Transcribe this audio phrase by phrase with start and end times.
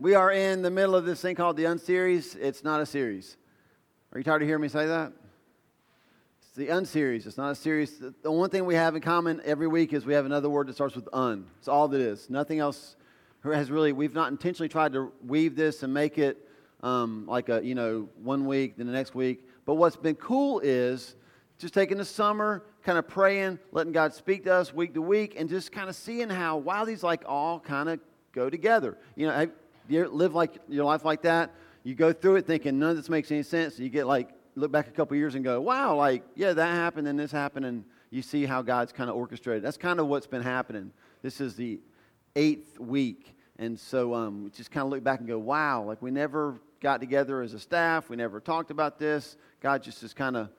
[0.00, 2.36] we are in the middle of this thing called the Unseries.
[2.36, 3.36] It's not a series.
[4.12, 5.12] Are you tired of hearing me say that?
[6.40, 7.26] It's the Unseries.
[7.26, 8.00] It's not a series.
[8.22, 10.74] The one thing we have in common every week is we have another word that
[10.74, 11.46] starts with un.
[11.58, 12.30] It's all that is.
[12.30, 12.94] Nothing else
[13.42, 16.48] has really, we've not intentionally tried to weave this and make it
[16.84, 19.48] um, like a, you know, one week, then the next week.
[19.64, 21.16] But what's been cool is
[21.58, 25.34] just taking the summer, kind of praying, letting God speak to us week to week,
[25.36, 27.98] and just kind of seeing how, wow, these like all kind of
[28.32, 28.96] go together.
[29.16, 29.48] You know,
[29.90, 31.54] you live like your life like that?
[31.84, 33.78] You go through it thinking none of this makes any sense.
[33.78, 37.08] You get like, look back a couple years and go, wow, like, yeah, that happened
[37.08, 37.64] and this happened.
[37.64, 39.62] And you see how God's kind of orchestrated.
[39.62, 40.92] That's kind of what's been happening.
[41.22, 41.80] This is the
[42.36, 43.34] eighth week.
[43.58, 46.60] And so um, we just kind of look back and go, wow, like we never
[46.80, 48.08] got together as a staff.
[48.08, 49.36] We never talked about this.
[49.60, 50.50] God just is kind of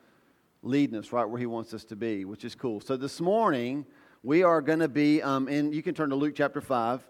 [0.61, 2.81] leading us right where He wants us to be, which is cool.
[2.81, 3.85] So this morning,
[4.23, 7.07] we are going to be um, in, you can turn to Luke chapter 5.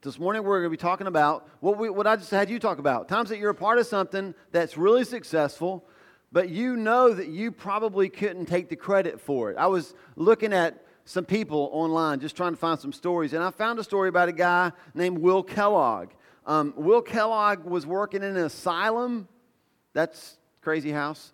[0.00, 2.58] This morning, we're going to be talking about what, we, what I just had you
[2.58, 3.08] talk about.
[3.08, 5.84] Times that you're a part of something that's really successful,
[6.32, 9.58] but you know that you probably couldn't take the credit for it.
[9.58, 13.50] I was looking at some people online just trying to find some stories, and I
[13.50, 16.08] found a story about a guy named Will Kellogg.
[16.46, 19.28] Um, Will Kellogg was working in an asylum.
[19.92, 21.32] That's crazy house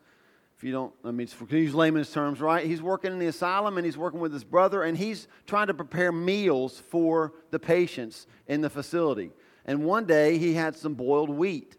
[0.59, 2.67] if you don't, I mean, use layman's terms, right?
[2.67, 5.75] He's working in the asylum and he's working with his brother and he's trying to
[5.75, 9.31] prepare meals for the patients in the facility.
[9.65, 11.77] And one day he had some boiled wheat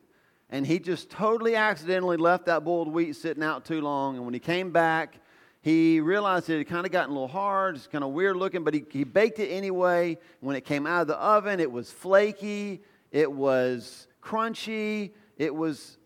[0.50, 4.16] and he just totally accidentally left that boiled wheat sitting out too long.
[4.16, 5.20] And when he came back,
[5.62, 7.76] he realized it had kind of gotten a little hard.
[7.76, 10.18] It's kind of weird looking, but he, he baked it anyway.
[10.40, 15.98] When it came out of the oven, it was flaky, it was crunchy, it was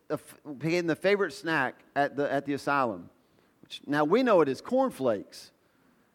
[0.59, 3.09] became the favorite snack at the, at the asylum.
[3.61, 5.51] Which, now we know it as cornflakes.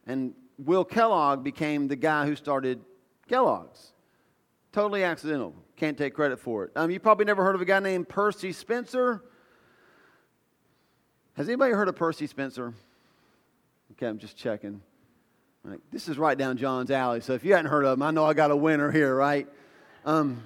[0.06, 2.80] And Will Kellogg became the guy who started
[3.28, 3.92] Kellogg's.
[4.72, 5.54] Totally accidental.
[5.76, 6.72] Can't take credit for it.
[6.76, 9.22] Um, you probably never heard of a guy named Percy Spencer.
[11.34, 12.74] Has anybody heard of Percy Spencer?
[13.92, 14.80] Okay, I'm just checking.
[15.62, 15.80] Right.
[15.90, 18.24] This is right down John's alley, so if you hadn't heard of him, I know
[18.24, 19.46] I got a winner here, right?
[20.04, 20.42] Um,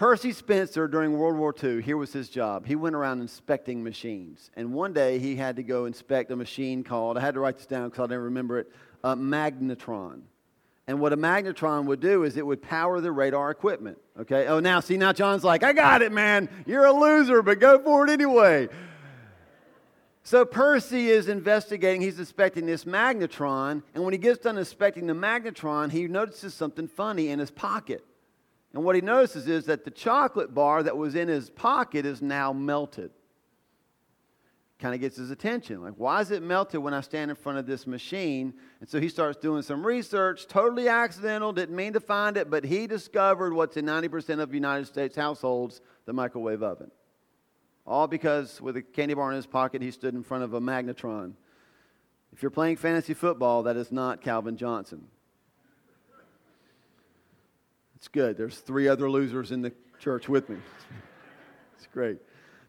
[0.00, 2.64] Percy Spencer, during World War II, here was his job.
[2.64, 4.50] He went around inspecting machines.
[4.56, 7.58] And one day he had to go inspect a machine called, I had to write
[7.58, 8.72] this down because I didn't remember it,
[9.04, 10.22] a magnetron.
[10.86, 13.98] And what a magnetron would do is it would power the radar equipment.
[14.18, 14.46] Okay?
[14.46, 16.48] Oh, now, see, now John's like, I got it, man.
[16.64, 18.70] You're a loser, but go for it anyway.
[20.22, 23.82] So Percy is investigating, he's inspecting this magnetron.
[23.94, 28.02] And when he gets done inspecting the magnetron, he notices something funny in his pocket.
[28.72, 32.22] And what he notices is that the chocolate bar that was in his pocket is
[32.22, 33.10] now melted.
[34.78, 35.82] Kind of gets his attention.
[35.82, 38.54] Like, why is it melted when I stand in front of this machine?
[38.80, 42.64] And so he starts doing some research, totally accidental, didn't mean to find it, but
[42.64, 46.90] he discovered what's in 90% of United States households the microwave oven.
[47.86, 50.60] All because with a candy bar in his pocket, he stood in front of a
[50.60, 51.32] magnetron.
[52.32, 55.08] If you're playing fantasy football, that is not Calvin Johnson.
[58.00, 58.38] It's good.
[58.38, 60.56] There's three other losers in the church with me.
[61.76, 62.16] It's great.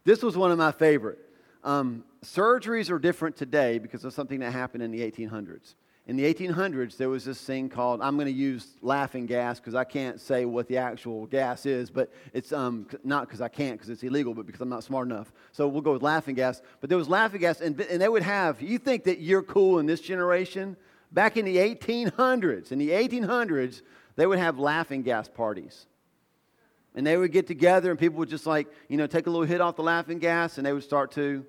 [0.03, 1.19] This was one of my favorite.
[1.63, 5.75] Um, surgeries are different today because of something that happened in the 1800s.
[6.05, 9.73] In the 1800s, there was this thing called, I'm going to use laughing gas because
[9.73, 13.77] I can't say what the actual gas is, but it's um, not because I can't
[13.77, 15.31] because it's illegal, but because I'm not smart enough.
[15.53, 16.61] So we'll go with laughing gas.
[16.81, 19.79] But there was laughing gas, and, and they would have, you think that you're cool
[19.79, 20.75] in this generation?
[21.13, 23.81] Back in the 1800s, in the 1800s,
[24.15, 25.85] they would have laughing gas parties.
[26.93, 29.45] And they would get together, and people would just like, you know, take a little
[29.45, 31.45] hit off the laughing gas, and they would start to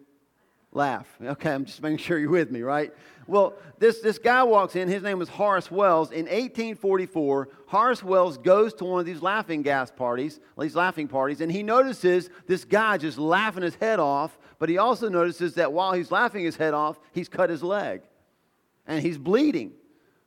[0.70, 1.06] laugh.
[1.20, 2.92] Okay, I'm just making sure you're with me, right?
[3.26, 4.88] Well, this, this guy walks in.
[4.88, 6.10] His name was Horace Wells.
[6.10, 11.40] In 1844, Horace Wells goes to one of these laughing gas parties, these laughing parties,
[11.40, 15.72] and he notices this guy just laughing his head off, but he also notices that
[15.72, 18.02] while he's laughing his head off, he's cut his leg
[18.86, 19.72] and he's bleeding.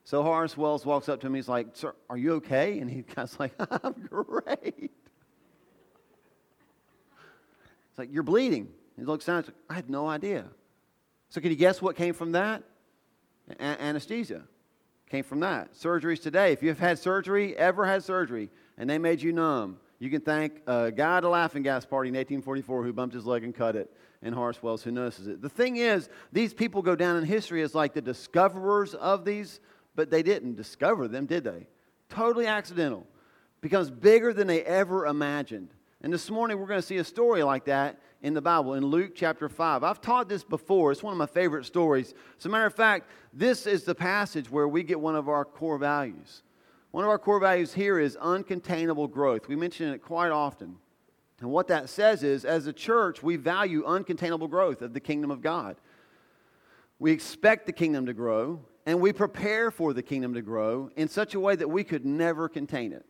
[0.05, 1.33] So Horace Wells walks up to him.
[1.33, 2.77] He's like, Sir, are you okay?
[2.77, 4.91] And kind of like, I'm great.
[7.89, 8.69] It's like, You're bleeding.
[8.95, 9.41] He looks down.
[9.41, 10.45] He's like, I had no idea.
[11.29, 12.63] So, can you guess what came from that?
[13.59, 14.43] A- anesthesia
[15.09, 15.73] came from that.
[15.73, 16.51] Surgeries today.
[16.51, 20.61] If you've had surgery, ever had surgery, and they made you numb, you can thank
[20.67, 23.75] a guy at a laughing gas party in 1844 who bumped his leg and cut
[23.75, 23.91] it,
[24.21, 25.41] and Horace Wells who notices it.
[25.41, 29.59] The thing is, these people go down in history as like the discoverers of these
[29.95, 31.67] but they didn't discover them, did they?
[32.09, 33.05] Totally accidental.
[33.61, 35.69] Becomes bigger than they ever imagined.
[36.01, 38.85] And this morning we're going to see a story like that in the Bible in
[38.85, 39.83] Luke chapter 5.
[39.83, 40.91] I've taught this before.
[40.91, 42.13] It's one of my favorite stories.
[42.37, 45.45] As a matter of fact, this is the passage where we get one of our
[45.45, 46.43] core values.
[46.91, 49.47] one of our core values here is uncontainable growth.
[49.47, 50.77] We mention it quite often.
[51.41, 55.31] And what that says is, as a church, we value uncontainable growth of the kingdom
[55.31, 55.75] of God.
[56.99, 61.07] We expect the kingdom to grow, and we prepare for the kingdom to grow in
[61.07, 63.05] such a way that we could never contain it.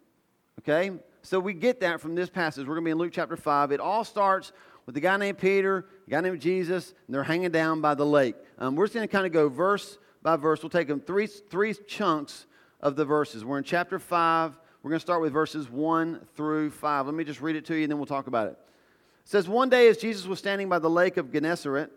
[0.60, 0.92] Okay?
[1.22, 2.68] So we get that from this passage.
[2.68, 3.72] We're going to be in Luke chapter 5.
[3.72, 4.54] It all starts
[4.86, 8.06] with a guy named Peter, a guy named Jesus, and they're hanging down by the
[8.06, 8.36] lake.
[8.58, 10.62] Um, we're just going to kind of go verse by verse.
[10.62, 12.46] We'll take them three, three chunks
[12.80, 13.44] of the verses.
[13.44, 14.60] We're in chapter 5.
[14.84, 17.06] We're going to start with verses 1 through 5.
[17.08, 18.52] Let me just read it to you and then we'll talk about it.
[18.52, 21.92] It says, One day as Jesus was standing by the lake of Gennesaret,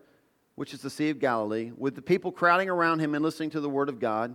[0.58, 3.60] which is the Sea of Galilee, with the people crowding around him and listening to
[3.60, 4.34] the word of God,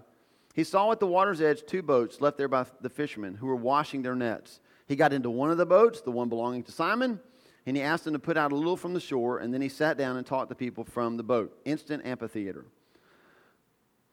[0.54, 3.58] he saw at the water's edge two boats left there by the fishermen who were
[3.58, 4.62] washing their nets.
[4.88, 7.20] He got into one of the boats, the one belonging to Simon,
[7.66, 9.68] and he asked them to put out a little from the shore, and then he
[9.68, 11.60] sat down and taught the people from the boat.
[11.66, 12.64] Instant amphitheater.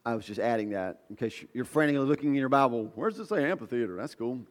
[0.05, 2.91] I was just adding that in case you're frantically looking in your Bible.
[2.93, 3.95] Where does it say amphitheater?
[3.95, 4.41] That's cool.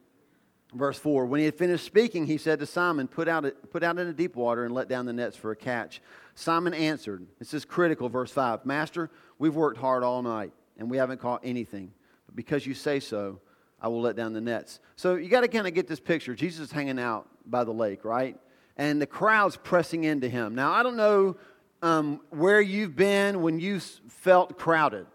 [0.73, 3.97] Verse 4 When he had finished speaking, he said to Simon, Put out, put out
[3.97, 6.01] into deep water and let down the nets for a catch.
[6.35, 10.97] Simon answered, This is critical, verse 5 Master, we've worked hard all night and we
[10.97, 11.91] haven't caught anything.
[12.25, 13.39] But because you say so,
[13.81, 14.79] I will let down the nets.
[14.95, 16.35] So you got to kind of get this picture.
[16.35, 18.37] Jesus is hanging out by the lake, right?
[18.77, 20.55] And the crowd's pressing into him.
[20.55, 21.35] Now, I don't know
[21.81, 25.07] um, where you've been when you felt crowded.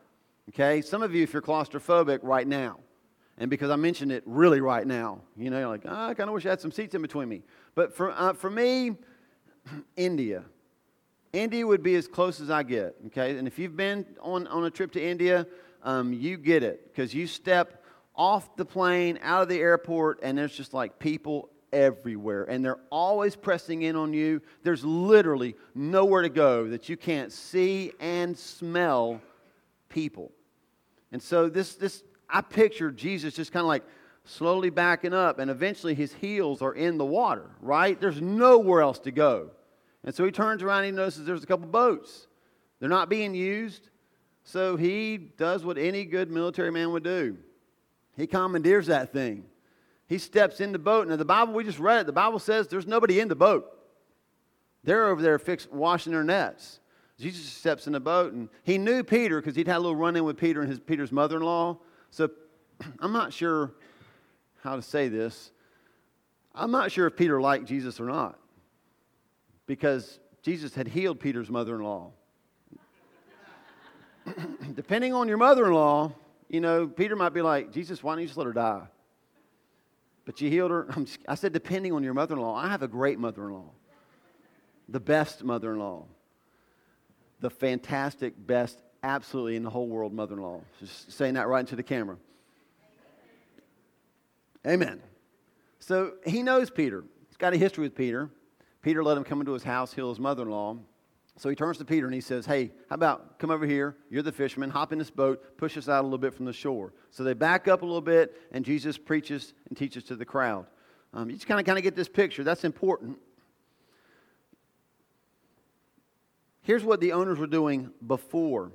[0.51, 0.83] Okay?
[0.83, 2.81] Some of you, if you're claustrophobic right now,
[3.39, 6.35] and because I mentioned it really right now, you know, like, oh, I kind of
[6.35, 7.43] wish I had some seats in between me.
[7.75, 8.93] But for, uh, for me,
[9.97, 10.45] India.
[11.33, 13.37] India would be as close as I get, okay?
[13.37, 15.47] And if you've been on, on a trip to India,
[15.83, 17.85] um, you get it because you step
[18.15, 22.45] off the plane, out of the airport, and there's just like people everywhere.
[22.45, 24.41] And they're always pressing in on you.
[24.63, 29.21] There's literally nowhere to go that you can't see and smell
[29.91, 30.33] people.
[31.13, 33.85] And so this, this I picture Jesus just kind of like
[34.25, 38.01] slowly backing up, and eventually his heels are in the water, right?
[38.01, 39.51] There's nowhere else to go.
[40.05, 42.27] And so he turns around and he notices there's a couple boats.
[42.81, 43.89] They're not being used.
[44.45, 47.37] So he does what any good military man would do.
[48.17, 49.45] He commandeers that thing.
[50.07, 51.09] He steps in the boat.
[51.09, 52.07] Now, the Bible, we just read it.
[52.07, 53.67] The Bible says there's nobody in the boat.
[54.85, 56.79] They're over there fixing, washing their nets.
[57.19, 60.15] Jesus steps in the boat, and he knew Peter because he'd had a little run
[60.15, 61.79] in with Peter and his Peter's mother-in-law.
[62.17, 62.31] So
[63.01, 63.73] I'm not sure
[64.63, 65.51] how to say this.
[66.55, 68.39] I'm not sure if Peter liked Jesus or not
[69.67, 72.11] because Jesus had healed Peter's mother-in-law.
[74.75, 76.13] Depending on your mother-in-law,
[76.49, 78.87] you know, Peter might be like, Jesus, why don't you just let her die?
[80.25, 80.89] But you healed her.
[81.29, 82.55] I said, depending on your mother-in-law.
[82.55, 83.69] I have a great mother-in-law,
[84.89, 86.07] the best mother-in-law
[87.41, 90.61] the fantastic, best, absolutely in the whole world mother in law.
[90.81, 92.17] Just saying that right into the camera.
[94.67, 95.01] Amen.
[95.79, 97.05] So he knows Peter.
[97.29, 98.29] He's got a history with Peter.
[98.83, 100.77] Peter let him come into his house, heal his mother in law.
[101.39, 103.97] So he turns to Peter and he says, Hey, how about come over here?
[104.11, 104.71] You're the fisherman.
[104.71, 106.93] Hop in this boat, push us out a little bit from the shore.
[107.11, 110.67] So they back up a little bit, and Jesus preaches and teaches to the crowd.
[111.15, 112.43] Um, you just kind of kind of get this picture.
[112.43, 113.19] That's important.
[116.63, 118.73] Here's what the owners were doing before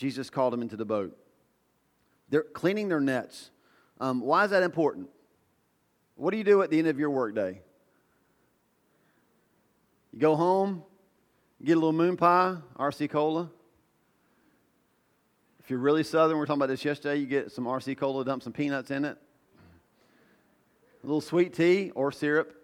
[0.00, 1.16] Jesus called them into the boat
[2.30, 3.50] they're cleaning their nets.
[4.00, 5.10] Um, why is that important?
[6.14, 7.60] What do you do at the end of your workday?
[10.12, 10.82] You go home,
[11.62, 13.50] get a little moon pie, RC cola.
[15.58, 18.24] If you're really southern, we are talking about this yesterday, you get some RC cola,
[18.24, 19.18] dump some peanuts in it,
[21.02, 22.56] a little sweet tea or syrup.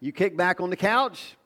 [0.00, 1.36] You kick back on the couch,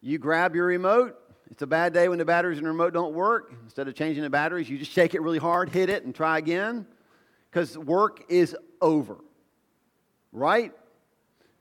[0.00, 1.16] you grab your remote.
[1.50, 3.52] It's a bad day when the batteries in the remote don't work.
[3.64, 6.38] Instead of changing the batteries, you just shake it really hard, hit it, and try
[6.38, 6.86] again
[7.50, 9.16] because work is over.
[10.32, 10.72] Right?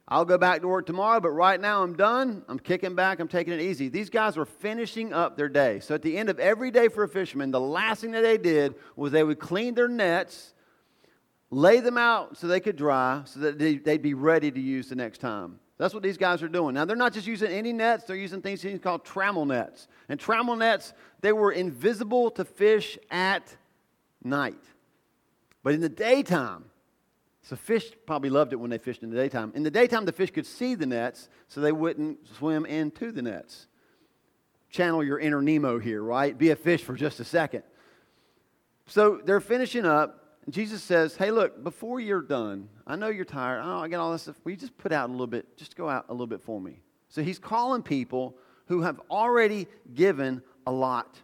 [0.08, 2.44] I'll go back to work tomorrow, but right now I'm done.
[2.48, 3.20] I'm kicking back.
[3.20, 3.90] I'm taking it easy.
[3.90, 5.80] These guys were finishing up their day.
[5.80, 8.38] So at the end of every day for a fisherman, the last thing that they
[8.38, 10.56] did was they would clean their nets,
[11.52, 14.96] lay them out so they could dry, so that they'd be ready to use the
[14.96, 15.60] next time.
[15.80, 16.76] That's what these guys are doing.
[16.76, 19.88] Now, they're not just using any nets, they're using things called trammel nets.
[20.10, 23.56] And trammel nets, they were invisible to fish at
[24.22, 24.62] night.
[25.64, 26.66] But in the daytime,
[27.44, 29.54] so fish probably loved it when they fished in the daytime.
[29.56, 33.22] In the daytime, the fish could see the nets, so they wouldn't swim into the
[33.22, 33.68] nets.
[34.70, 36.38] Channel your inner Nemo here, right?
[36.38, 37.64] Be a fish for just a second.
[38.86, 43.62] So they're finishing up, Jesus says, Hey, look, before you're done, I know you're tired.
[43.64, 44.36] Oh, I get all this stuff.
[44.46, 45.58] You just put out a little bit?
[45.58, 46.80] Just go out a little bit for me.
[47.10, 48.36] So he's calling people
[48.68, 51.20] who have already given a lot.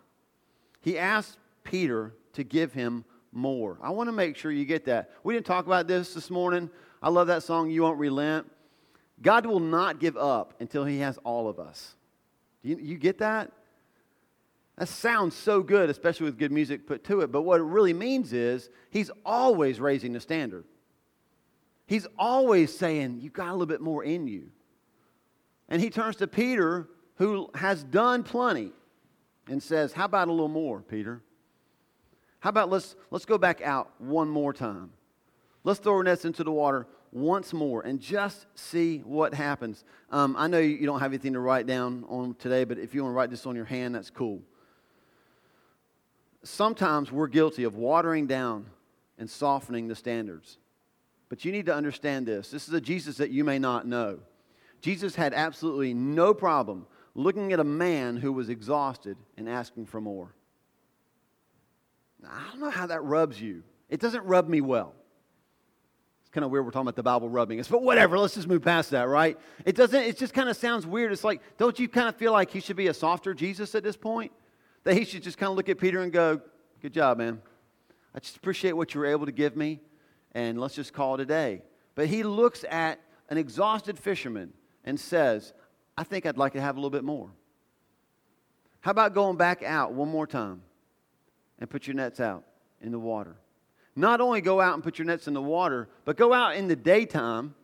[0.81, 3.77] He asked Peter to give him more.
[3.81, 5.11] I want to make sure you get that.
[5.23, 6.69] We didn't talk about this this morning.
[7.01, 8.49] I love that song, You Won't Relent.
[9.21, 11.95] God will not give up until He has all of us.
[12.63, 13.51] You, you get that?
[14.77, 17.31] That sounds so good, especially with good music put to it.
[17.31, 20.65] But what it really means is He's always raising the standard.
[21.87, 24.49] He's always saying, You got a little bit more in you.
[25.69, 28.71] And He turns to Peter, who has done plenty,
[29.47, 31.21] and says, How about a little more, Peter?
[32.39, 34.91] How about let's, let's go back out one more time?
[35.63, 39.83] Let's throw our nets into the water once more and just see what happens.
[40.11, 43.01] Um, I know you don't have anything to write down on today, but if you
[43.03, 44.41] want to write this on your hand, that's cool.
[46.45, 48.67] Sometimes we're guilty of watering down
[49.17, 50.59] and softening the standards.
[51.27, 52.51] But you need to understand this.
[52.51, 54.19] This is a Jesus that you may not know.
[54.81, 56.85] Jesus had absolutely no problem
[57.15, 60.35] looking at a man who was exhausted and asking for more.
[62.21, 63.63] Now, I don't know how that rubs you.
[63.89, 64.93] It doesn't rub me well.
[66.21, 68.47] It's kind of weird we're talking about the Bible rubbing us, but whatever, let's just
[68.47, 69.39] move past that, right?
[69.65, 71.11] It doesn't, it just kind of sounds weird.
[71.11, 73.83] It's like, don't you kind of feel like he should be a softer Jesus at
[73.83, 74.31] this point?
[74.85, 76.41] That he should just kind of look at Peter and go,
[76.81, 77.41] Good job, man.
[78.13, 79.81] I just appreciate what you were able to give me,
[80.33, 81.63] and let's just call it a day.
[81.95, 82.99] But he looks at
[83.29, 85.51] an exhausted fisherman and says,
[85.97, 87.31] I think I'd like to have a little bit more.
[88.81, 90.61] How about going back out one more time
[91.57, 92.43] and put your nets out
[92.79, 93.35] in the water?
[93.95, 96.67] Not only go out and put your nets in the water, but go out in
[96.67, 97.55] the daytime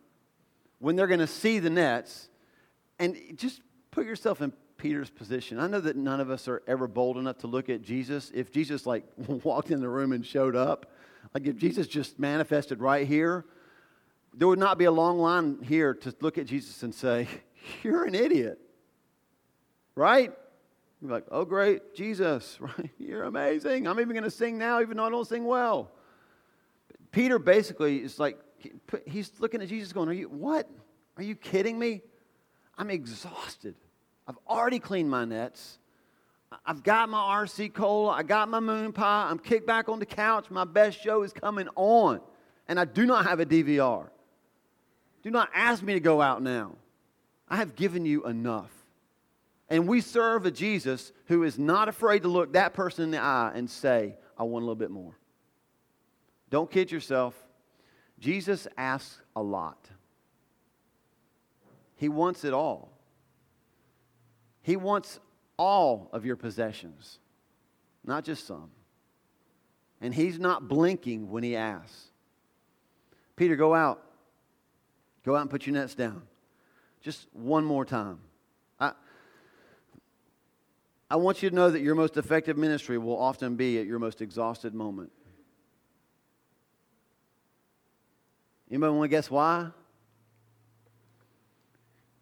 [0.80, 2.28] when they're going to see the nets
[2.98, 3.60] and just
[3.92, 5.60] put yourself in Peter's position.
[5.60, 8.32] I know that none of us are ever bold enough to look at Jesus.
[8.34, 10.90] If Jesus like walked in the room and showed up,
[11.32, 13.44] like if Jesus just manifested right here,
[14.34, 17.28] there would not be a long line here to look at Jesus and say,
[17.84, 18.58] You're an idiot.
[19.94, 20.32] Right?
[21.00, 22.90] You're like, Oh, great, Jesus, right?
[22.98, 23.86] You're amazing.
[23.86, 25.92] I'm even going to sing now, even though I don't sing well.
[27.12, 28.36] Peter basically is like,
[29.06, 30.68] he's looking at Jesus going, Are you, what?
[31.16, 32.02] Are you kidding me?
[32.76, 33.76] I'm exhausted.
[34.26, 35.78] I've already cleaned my nets.
[36.64, 38.12] I've got my RC cola.
[38.12, 39.28] I got my moon pie.
[39.30, 40.50] I'm kicked back on the couch.
[40.50, 42.20] My best show is coming on.
[42.68, 44.08] And I do not have a DVR.
[45.22, 46.76] Do not ask me to go out now.
[47.48, 48.70] I have given you enough.
[49.68, 53.18] And we serve a Jesus who is not afraid to look that person in the
[53.18, 55.16] eye and say, I want a little bit more.
[56.50, 57.34] Don't kid yourself.
[58.18, 59.88] Jesus asks a lot.
[61.96, 62.91] He wants it all.
[64.62, 65.18] He wants
[65.56, 67.18] all of your possessions,
[68.04, 68.70] not just some.
[70.00, 72.10] And he's not blinking when he asks.
[73.36, 74.02] Peter, go out.
[75.24, 76.22] Go out and put your nets down.
[77.00, 78.18] Just one more time.
[78.80, 78.92] I,
[81.10, 83.98] I want you to know that your most effective ministry will often be at your
[83.98, 85.12] most exhausted moment.
[88.70, 89.68] Anybody want to guess why?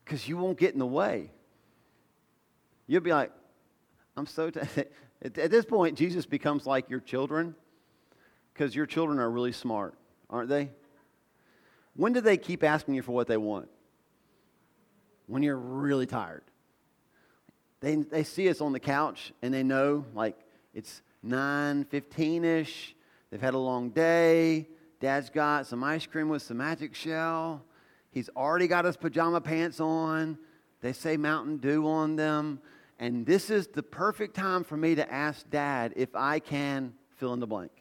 [0.04, 1.30] Because you won't get in the way.
[2.90, 3.30] You'll be like,
[4.16, 4.50] I'm so.
[4.50, 4.60] T-.
[5.22, 7.54] At this point, Jesus becomes like your children
[8.52, 9.94] because your children are really smart,
[10.28, 10.70] aren't they?
[11.94, 13.68] When do they keep asking you for what they want?
[15.28, 16.42] When you're really tired.
[17.78, 20.36] They, they see us on the couch and they know, like,
[20.74, 22.94] it's 9.15ish
[23.30, 24.66] They've had a long day.
[24.98, 27.62] Dad's got some ice cream with some magic shell.
[28.10, 30.38] He's already got his pajama pants on.
[30.80, 32.60] They say Mountain Dew on them.
[33.00, 37.32] And this is the perfect time for me to ask dad if I can fill
[37.32, 37.72] in the blank.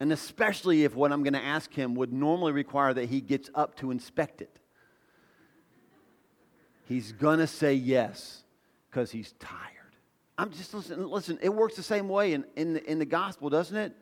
[0.00, 3.50] And especially if what I'm going to ask him would normally require that he gets
[3.54, 4.58] up to inspect it.
[6.88, 8.42] He's going to say yes
[8.90, 9.60] because he's tired.
[10.38, 11.06] I'm just listening.
[11.06, 13.94] listen, it works the same way in, in, the, in the gospel, doesn't it?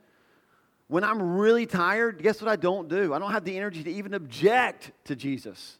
[0.86, 3.12] When I'm really tired, guess what I don't do?
[3.12, 5.78] I don't have the energy to even object to Jesus.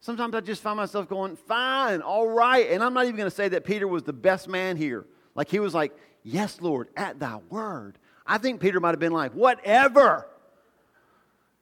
[0.00, 2.70] Sometimes I just find myself going, fine, all right.
[2.70, 5.06] And I'm not even going to say that Peter was the best man here.
[5.34, 7.98] Like he was like, yes, Lord, at thy word.
[8.26, 10.28] I think Peter might have been like, whatever.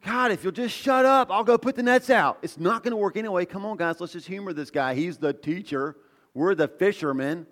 [0.04, 2.38] God, if you'll just shut up, I'll go put the nets out.
[2.42, 3.44] It's not going to work anyway.
[3.44, 4.94] Come on, guys, let's just humor this guy.
[4.94, 5.96] He's the teacher,
[6.34, 7.46] we're the fishermen.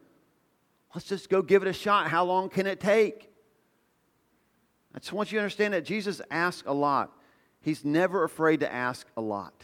[0.95, 2.07] Let's just go give it a shot.
[2.09, 3.29] How long can it take?
[4.95, 7.11] I just want you to understand that Jesus asks a lot.
[7.61, 9.55] He's never afraid to ask a lot.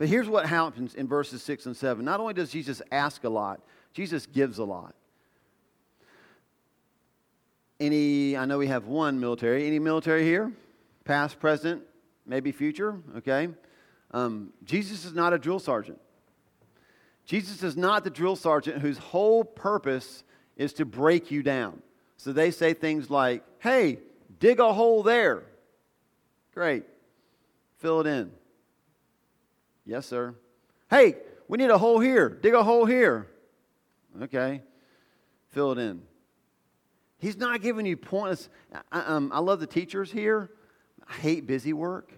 [0.00, 2.02] But here's what happens in verses 6 and 7.
[2.02, 3.60] Not only does Jesus ask a lot,
[3.92, 4.94] Jesus gives a lot.
[7.78, 9.66] Any, I know we have one military.
[9.66, 10.52] Any military here?
[11.04, 11.82] Past, present,
[12.24, 12.98] maybe future?
[13.18, 13.50] Okay.
[14.12, 16.00] Um, Jesus is not a drill sergeant.
[17.26, 20.24] Jesus is not the drill sergeant whose whole purpose
[20.56, 21.82] is to break you down.
[22.16, 23.98] So they say things like, hey,
[24.38, 25.42] dig a hole there.
[26.54, 26.84] Great.
[27.80, 28.30] Fill it in.
[29.90, 30.36] Yes, sir.
[30.88, 31.16] Hey,
[31.48, 32.28] we need a hole here.
[32.28, 33.26] Dig a hole here.
[34.22, 34.62] Okay.
[35.48, 36.02] Fill it in.
[37.18, 38.48] He's not giving you pointless.
[38.92, 40.52] I, um, I love the teachers here.
[41.08, 42.12] I hate busy work.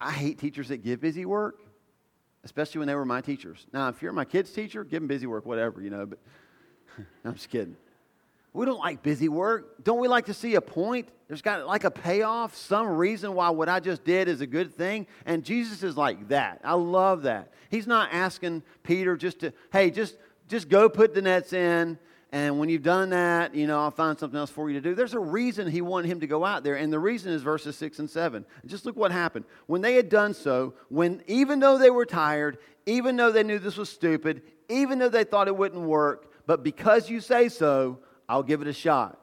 [0.00, 1.58] I hate teachers that give busy work,
[2.44, 3.66] especially when they were my teachers.
[3.72, 6.20] Now, if you're my kid's teacher, give them busy work, whatever, you know, but
[7.24, 7.76] I'm just kidding.
[8.52, 9.82] We don't like busy work.
[9.82, 11.08] Don't we like to see a point?
[11.28, 14.74] There's got like a payoff, some reason why what I just did is a good
[14.74, 15.06] thing.
[15.24, 16.60] And Jesus is like that.
[16.62, 17.52] I love that.
[17.70, 20.16] He's not asking Peter just to, hey, just
[20.48, 21.98] just go put the nets in
[22.34, 24.94] and when you've done that, you know, I'll find something else for you to do.
[24.94, 27.76] There's a reason he wanted him to go out there, and the reason is verses
[27.76, 28.46] 6 and 7.
[28.64, 29.44] Just look what happened.
[29.66, 32.56] When they had done so, when even though they were tired,
[32.86, 34.40] even though they knew this was stupid,
[34.70, 37.98] even though they thought it wouldn't work, but because you say so,
[38.32, 39.20] I'll give it a shot.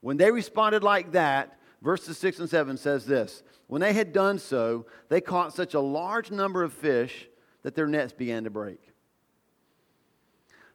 [0.00, 4.40] When they responded like that, verses 6 and 7 says this When they had done
[4.40, 7.28] so, they caught such a large number of fish
[7.62, 8.80] that their nets began to break.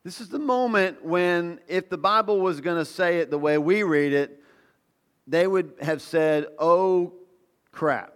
[0.05, 3.57] This is the moment when, if the Bible was going to say it the way
[3.57, 4.41] we read it,
[5.27, 7.11] they would have said, Oh,
[7.73, 8.13] crap.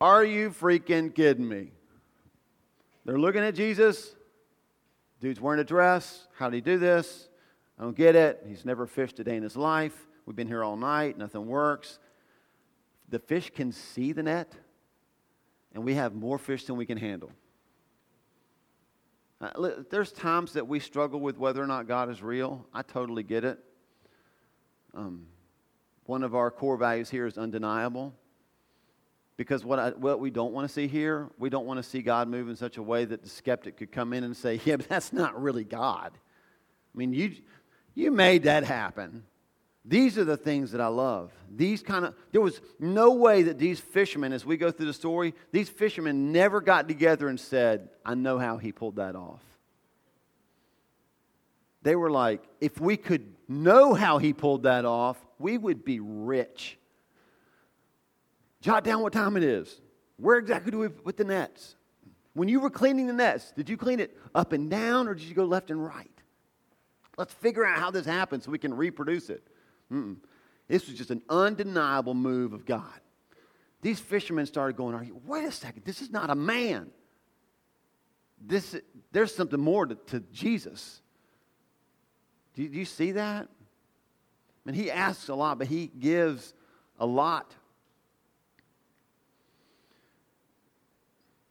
[0.00, 1.72] Are you freaking kidding me?
[3.04, 4.14] They're looking at Jesus.
[5.20, 6.28] Dude's wearing a dress.
[6.38, 7.28] How did he do this?
[7.82, 8.44] I don't get it.
[8.46, 10.06] He's never fished a day in his life.
[10.24, 11.18] We've been here all night.
[11.18, 11.98] Nothing works.
[13.08, 14.52] The fish can see the net,
[15.74, 17.32] and we have more fish than we can handle.
[19.40, 22.64] Uh, there's times that we struggle with whether or not God is real.
[22.72, 23.58] I totally get it.
[24.94, 25.26] Um,
[26.04, 28.14] one of our core values here is undeniable.
[29.36, 32.00] Because what, I, what we don't want to see here, we don't want to see
[32.00, 34.76] God move in such a way that the skeptic could come in and say, Yeah,
[34.76, 36.12] but that's not really God.
[36.94, 37.32] I mean, you,
[37.94, 39.24] you made that happen.
[39.84, 41.32] These are the things that I love.
[41.50, 44.92] These kind of, there was no way that these fishermen, as we go through the
[44.92, 49.42] story, these fishermen never got together and said, I know how he pulled that off.
[51.82, 55.98] They were like, if we could know how he pulled that off, we would be
[55.98, 56.78] rich.
[58.60, 59.80] Jot down what time it is.
[60.16, 61.74] Where exactly do we put the nets?
[62.34, 65.24] When you were cleaning the nets, did you clean it up and down or did
[65.24, 66.11] you go left and right?
[67.16, 69.46] Let's figure out how this happened so we can reproduce it.
[69.92, 70.16] Mm-mm.
[70.68, 73.00] This was just an undeniable move of God.
[73.82, 76.90] These fishermen started going, you, wait a second, this is not a man.
[78.40, 78.76] This,
[79.10, 81.02] there's something more to, to Jesus.
[82.54, 83.48] Do you, do you see that?
[83.48, 86.54] I mean, he asks a lot, but he gives
[86.98, 87.54] a lot.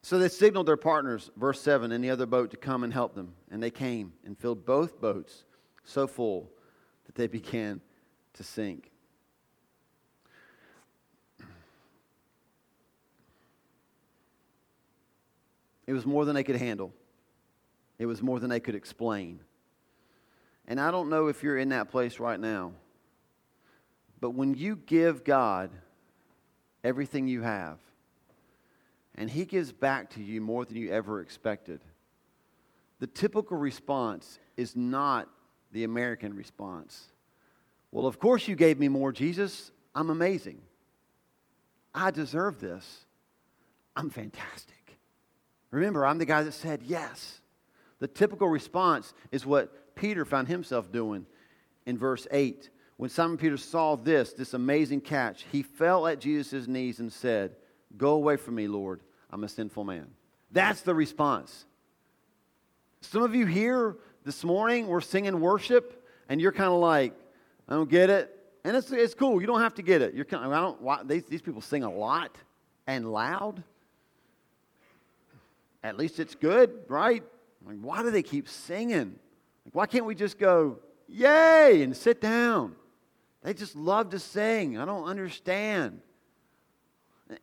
[0.01, 3.13] So they signaled their partners, verse 7, in the other boat to come and help
[3.13, 3.35] them.
[3.51, 5.43] And they came and filled both boats
[5.83, 6.49] so full
[7.05, 7.81] that they began
[8.33, 8.91] to sink.
[15.87, 16.93] It was more than they could handle.
[17.99, 19.41] It was more than they could explain.
[20.67, 22.71] And I don't know if you're in that place right now,
[24.21, 25.69] but when you give God
[26.83, 27.77] everything you have,
[29.15, 31.81] and He gives back to you more than you ever expected,
[32.99, 35.27] the typical response is not
[35.71, 37.11] the American response.
[37.91, 39.71] Well, of course you gave me more, Jesus.
[39.93, 40.61] I'm amazing.
[41.93, 43.05] I deserve this.
[43.95, 44.97] I'm fantastic.
[45.71, 47.41] Remember, I'm the guy that said yes.
[47.99, 51.25] The typical response is what Peter found himself doing
[51.85, 52.69] in verse 8.
[52.97, 57.55] When Simon Peter saw this, this amazing catch, he fell at Jesus' knees and said,
[57.97, 59.01] Go away from me, Lord.
[59.29, 60.07] I'm a sinful man.
[60.51, 61.65] That's the response.
[63.01, 67.13] Some of you here this morning, we're singing worship, and you're kind of like,
[67.67, 68.37] I don't get it.
[68.63, 69.41] And it's, it's cool.
[69.41, 70.13] You don't have to get it.
[70.13, 72.35] You're kind of, I don't, why, these, these people sing a lot
[72.85, 73.63] and loud.
[75.83, 77.23] At least it's good, right?
[77.65, 79.15] Like, why do they keep singing?
[79.65, 82.75] Like, why can't we just go, yay, and sit down?
[83.43, 84.77] They just love to sing.
[84.77, 86.01] I don't understand.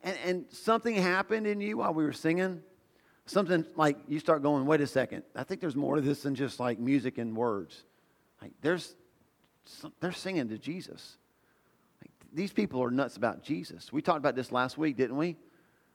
[0.04, 2.62] And, and something happened in you while we were singing.
[3.28, 5.22] Something like you start going, wait a second.
[5.36, 7.84] I think there's more to this than just like music and words.
[8.40, 8.94] Like there's
[10.00, 11.18] they're singing to Jesus.
[12.00, 13.92] Like, these people are nuts about Jesus.
[13.92, 15.36] We talked about this last week, didn't we?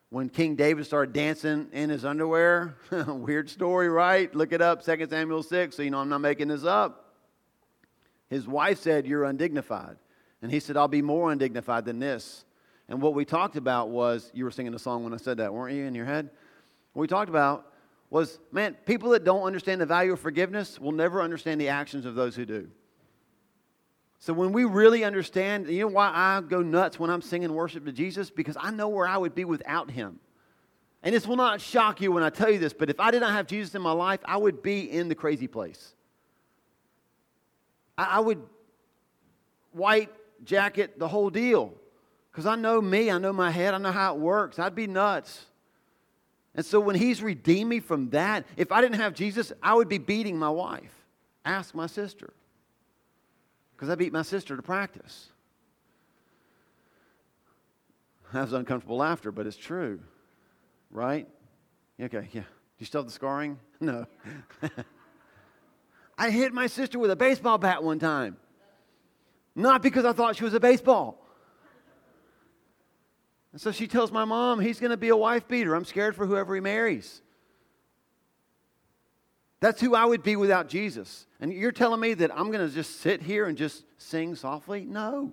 [0.10, 2.76] When King David started dancing in his underwear.
[3.08, 4.34] Weird story, right?
[4.36, 7.16] Look it up, 2 Samuel 6, so you know I'm not making this up.
[8.30, 9.98] His wife said, You're undignified.
[10.44, 12.46] And he said, I'll be more undignified than this.
[12.90, 15.54] And what we talked about was, you were singing a song when I said that,
[15.54, 16.30] weren't you, in your head?
[16.94, 17.72] What we talked about
[18.10, 22.06] was man, people that don't understand the value of forgiveness will never understand the actions
[22.06, 22.70] of those who do.
[24.20, 27.84] So when we really understand, you know why I go nuts when I'm singing worship
[27.86, 28.30] to Jesus?
[28.30, 30.20] Because I know where I would be without him.
[31.04, 33.20] And this will not shock you when I tell you this, but if I did
[33.20, 35.94] not have Jesus in my life, I would be in the crazy place.
[37.98, 38.42] I, would
[39.74, 40.10] white
[40.46, 41.74] jacket the whole deal.
[42.32, 44.58] Because I know me, I know my head, I know how it works.
[44.58, 45.46] I'd be nuts.
[46.56, 49.90] And so when he's redeemed me from that, if I didn't have Jesus, I would
[49.90, 50.94] be beating my wife.
[51.46, 52.34] Ask my sister
[53.76, 55.30] because I beat my sister to practice.
[58.32, 60.00] That was uncomfortable laughter, but it's true,
[60.90, 61.28] right?
[62.02, 62.42] Okay, yeah.
[62.42, 62.48] Do
[62.80, 63.60] you still have the scarring?
[63.82, 64.06] No.
[66.18, 68.38] I hit my sister with a baseball bat one time.
[69.56, 71.23] Not because I thought she was a baseball.
[73.54, 75.76] And so she tells my mom he's going to be a wife beater.
[75.76, 77.22] I'm scared for whoever he marries.
[79.62, 81.26] That's who I would be without Jesus.
[81.40, 84.84] And you're telling me that I'm going to just sit here and just sing softly?
[84.84, 85.32] No.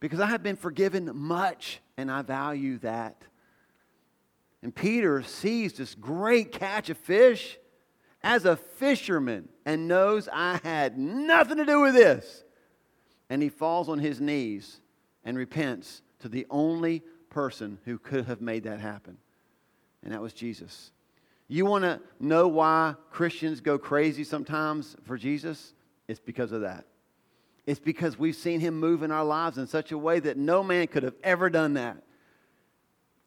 [0.00, 3.20] Because I have been forgiven much, and I value that.
[4.62, 7.58] And Peter sees this great catch of fish
[8.22, 12.44] as a fisherman and knows I had nothing to do with this.
[13.28, 14.80] And he falls on his knees
[15.24, 19.18] and repents to the only person who could have made that happen,
[20.02, 20.92] and that was Jesus.
[21.48, 25.72] You want to know why Christians go crazy sometimes for Jesus?
[26.06, 26.84] It's because of that.
[27.66, 30.62] It's because we've seen him move in our lives in such a way that no
[30.62, 32.02] man could have ever done that.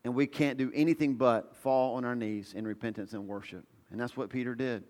[0.03, 3.63] And we can't do anything but fall on our knees in repentance and worship.
[3.91, 4.83] And that's what Peter did.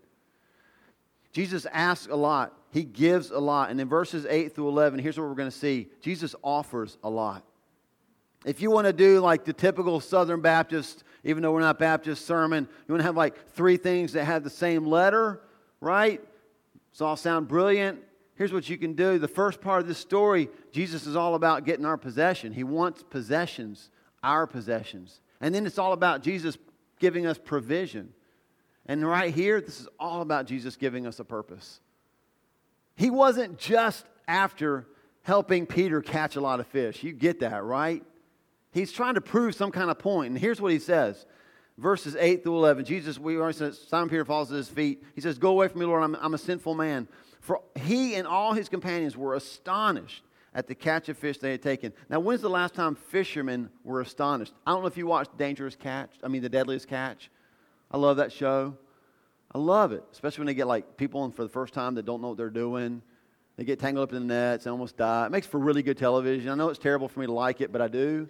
[1.32, 3.70] Jesus asks a lot, he gives a lot.
[3.70, 7.10] And in verses 8 through 11, here's what we're going to see Jesus offers a
[7.10, 7.44] lot.
[8.44, 12.26] If you want to do like the typical Southern Baptist, even though we're not Baptist
[12.26, 15.40] sermon, you want to have like three things that have the same letter,
[15.80, 16.20] right?
[16.90, 18.00] It's all sound brilliant.
[18.34, 19.18] Here's what you can do.
[19.18, 22.52] The first part of this story, Jesus is all about getting our possession.
[22.52, 23.90] He wants possessions,
[24.22, 25.20] our possessions.
[25.40, 26.56] And then it's all about Jesus
[26.98, 28.12] giving us provision.
[28.86, 31.80] And right here, this is all about Jesus giving us a purpose.
[32.96, 34.86] He wasn't just after
[35.22, 37.02] helping Peter catch a lot of fish.
[37.02, 38.02] You get that, right?
[38.72, 40.30] He's trying to prove some kind of point.
[40.30, 41.26] And here's what he says
[41.78, 42.84] verses 8 through 11.
[42.84, 45.02] Jesus, we already said, Simon Peter falls at his feet.
[45.14, 47.08] He says, Go away from me, Lord, I'm, I'm a sinful man.
[47.40, 50.22] For he and all his companions were astonished
[50.54, 51.92] at the catch of fish they had taken.
[52.08, 54.52] Now, when's the last time fishermen were astonished?
[54.66, 57.30] I don't know if you watched Dangerous Catch, I mean, The Deadliest Catch.
[57.90, 58.76] I love that show.
[59.54, 62.06] I love it, especially when they get like people in for the first time that
[62.06, 63.02] don't know what they're doing.
[63.56, 65.26] They get tangled up in the nets and almost die.
[65.26, 66.50] It makes for really good television.
[66.50, 68.28] I know it's terrible for me to like it, but I do.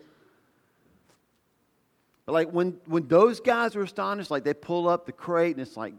[2.26, 5.66] But like when, when those guys were astonished, like they pull up the crate and
[5.66, 5.94] it's like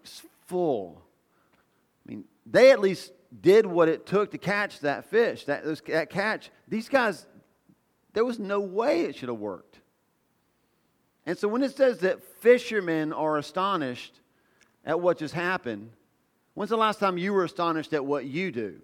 [0.45, 1.01] full.
[2.05, 6.09] I mean, they at least did what it took to catch that fish, that, that
[6.09, 6.49] catch.
[6.67, 7.25] These guys,
[8.13, 9.79] there was no way it should have worked.
[11.25, 14.19] And so when it says that fishermen are astonished
[14.85, 15.91] at what just happened,
[16.53, 18.79] when's the last time you were astonished at what you do?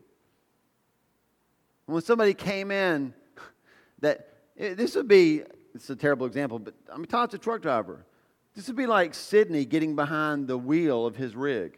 [1.85, 3.13] When somebody came in,
[3.99, 5.43] that eh, this would be
[5.79, 8.05] it's a terrible example, but I mean, Todd's a truck driver.
[8.53, 11.77] This would be like Sydney getting behind the wheel of his rig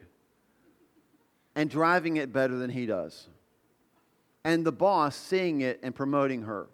[1.56, 3.28] and driving it better than he does.
[4.44, 6.68] And the boss seeing it and promoting her.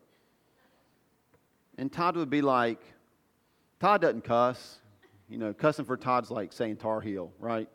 [1.78, 2.80] And Todd would be like,
[3.82, 4.80] Todd doesn't cuss.
[5.28, 7.68] You know, cussing for Todd's like saying Tar Heel, right?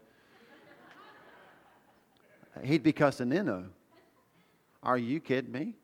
[2.64, 3.66] He'd be cussing Nino.
[4.82, 5.74] Are you kidding me?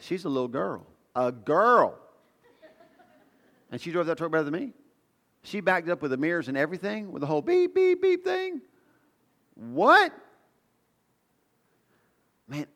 [0.00, 0.86] She's a little girl.
[1.14, 1.98] A girl.
[3.74, 4.72] And she drove that truck better than me.
[5.42, 8.60] She backed up with the mirrors and everything, with the whole beep, beep, beep thing.
[9.56, 10.14] What?
[12.46, 12.66] Man,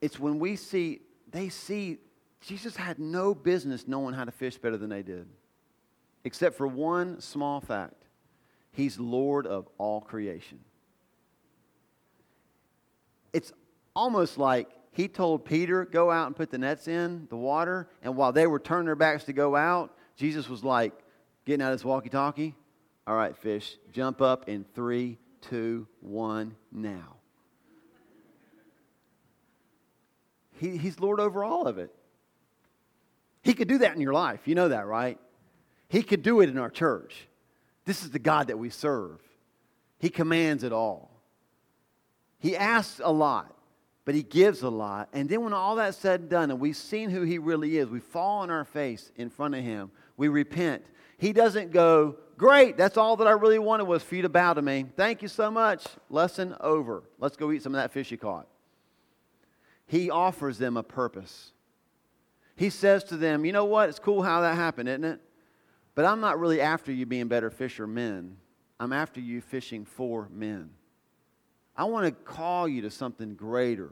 [0.00, 1.98] it's when we see, they see,
[2.40, 5.28] Jesus had no business knowing how to fish better than they did,
[6.24, 7.92] except for one small fact
[8.72, 10.60] He's Lord of all creation.
[13.34, 13.52] It's
[13.94, 17.88] almost like he told Peter, Go out and put the nets in the water.
[18.02, 20.92] And while they were turning their backs to go out, Jesus was like,
[21.44, 22.54] getting out his walkie talkie.
[23.06, 27.16] All right, fish, jump up in three, two, one, now.
[30.58, 31.94] He, he's Lord over all of it.
[33.42, 34.40] He could do that in your life.
[34.44, 35.18] You know that, right?
[35.88, 37.26] He could do it in our church.
[37.86, 39.20] This is the God that we serve.
[39.98, 41.10] He commands it all.
[42.38, 43.54] He asks a lot.
[44.04, 45.08] But he gives a lot.
[45.12, 47.88] And then when all that's said and done, and we've seen who he really is,
[47.88, 49.90] we fall on our face in front of him.
[50.16, 50.84] We repent.
[51.18, 54.54] He doesn't go, Great, that's all that I really wanted was for you to bow
[54.54, 54.86] to me.
[54.96, 55.84] Thank you so much.
[56.08, 57.02] Lesson over.
[57.18, 58.46] Let's go eat some of that fish you caught.
[59.86, 61.52] He offers them a purpose.
[62.56, 63.90] He says to them, You know what?
[63.90, 65.20] It's cool how that happened, isn't it?
[65.94, 68.38] But I'm not really after you being better fishermen.
[68.78, 70.70] I'm after you fishing for men.
[71.80, 73.90] I want to call you to something greater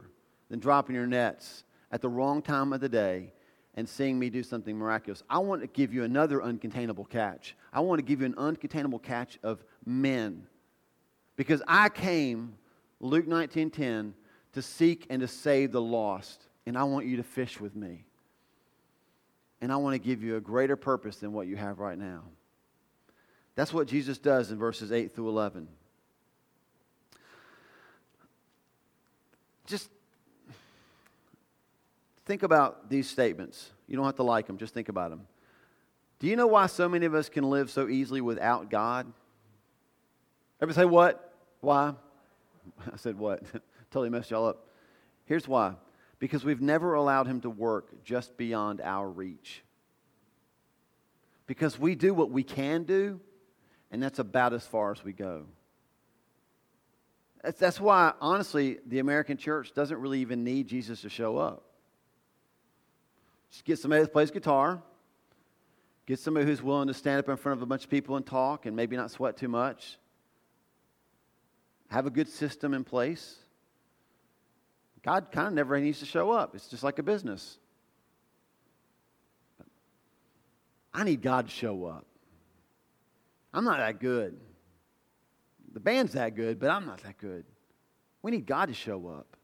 [0.49, 3.33] than dropping your nets at the wrong time of the day
[3.73, 5.23] and seeing me do something miraculous.
[5.27, 7.55] I want to give you another uncontainable catch.
[7.73, 10.45] I want to give you an uncontainable catch of men.
[11.35, 12.59] Because I came,
[12.99, 14.13] Luke 19:10,
[14.53, 18.05] to seek and to save the lost, and I want you to fish with me.
[19.61, 22.25] And I want to give you a greater purpose than what you have right now.
[23.55, 25.67] That's what Jesus does in verses 8 through 11.
[29.69, 29.89] Just
[32.25, 33.69] think about these statements.
[33.87, 35.21] You don't have to like them, just think about them.
[36.19, 39.11] Do you know why so many of us can live so easily without God?
[40.59, 41.33] Everybody say what?
[41.61, 41.93] Why?
[42.93, 43.43] I said what?
[43.91, 44.67] totally messed y'all up.
[45.25, 45.75] Here's why
[46.19, 49.63] because we've never allowed Him to work just beyond our reach.
[51.47, 53.19] Because we do what we can do,
[53.89, 55.45] and that's about as far as we go.
[57.43, 61.63] That's, that's why, honestly, the American church doesn't really even need Jesus to show up.
[63.51, 64.81] Just get somebody that plays guitar.
[66.05, 68.25] Get somebody who's willing to stand up in front of a bunch of people and
[68.25, 69.97] talk and maybe not sweat too much.
[71.89, 73.37] Have a good system in place.
[75.03, 76.55] God kind of never needs to show up.
[76.55, 77.57] It's just like a business.
[80.93, 82.05] I need God to show up.
[83.53, 84.39] I'm not that good.
[85.73, 87.45] The band's that good, but I'm not that good.
[88.21, 89.37] We need God to show up.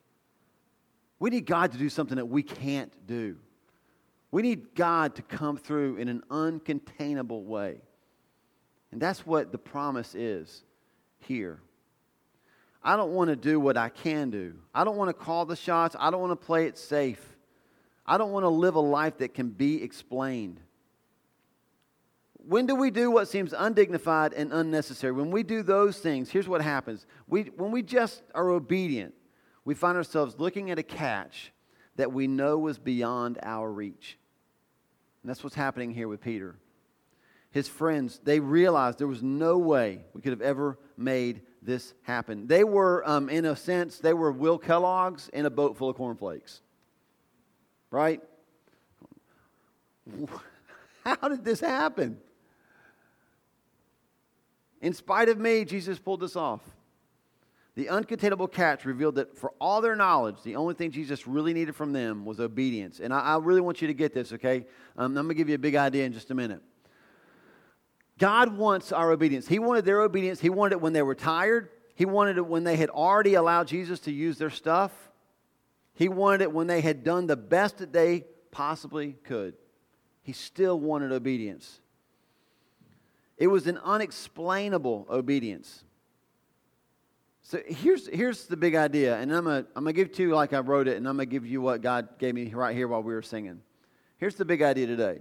[1.20, 3.38] We need God to do something that we can't do.
[4.32, 7.78] We need God to come through in an uncontainable way.
[8.92, 10.64] And that's what the promise is
[11.20, 11.62] here.
[12.84, 14.56] I don't want to do what I can do.
[14.74, 15.96] I don't want to call the shots.
[15.98, 17.36] I don't want to play it safe.
[18.06, 20.60] I don't want to live a life that can be explained.
[22.48, 25.14] When do we do what seems undignified and unnecessary?
[25.14, 27.08] When we do those things, here's what happens.
[27.28, 29.16] We, when we just are obedient,
[29.64, 31.52] we find ourselves looking at a catch
[31.96, 34.20] that we know was beyond our reach.
[35.24, 36.56] And that's what's happening here with Peter.
[37.50, 42.46] His friends, they realized there was no way we could have ever made this happen.
[42.46, 45.96] They were, um, in a sense, they were Will Kellogg's in a boat full of
[45.96, 46.62] cornflakes.
[47.90, 48.22] Right?
[51.06, 52.20] How did this happen?
[54.86, 56.62] In spite of me, Jesus pulled this off.
[57.74, 61.76] The uncontainable catch revealed that for all their knowledge, the only thing Jesus really needed
[61.76, 63.00] from them was obedience.
[63.00, 64.68] And I, I really want you to get this, okay?
[64.96, 66.62] Um, I'm going to give you a big idea in just a minute.
[68.20, 69.48] God wants our obedience.
[69.48, 70.40] He wanted their obedience.
[70.40, 71.70] He wanted it when they were tired.
[71.96, 74.92] He wanted it when they had already allowed Jesus to use their stuff.
[75.96, 79.56] He wanted it when they had done the best that they possibly could.
[80.22, 81.82] He still wanted obedience.
[83.38, 85.84] It was an unexplainable obedience.
[87.42, 90.52] So here's, here's the big idea, and I'm going I'm to give to you like
[90.52, 92.88] I wrote it, and I'm going to give you what God gave me right here
[92.88, 93.62] while we were singing.
[94.18, 95.20] Here's the big idea today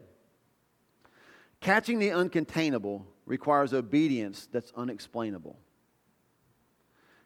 [1.61, 5.59] catching the uncontainable requires obedience that's unexplainable.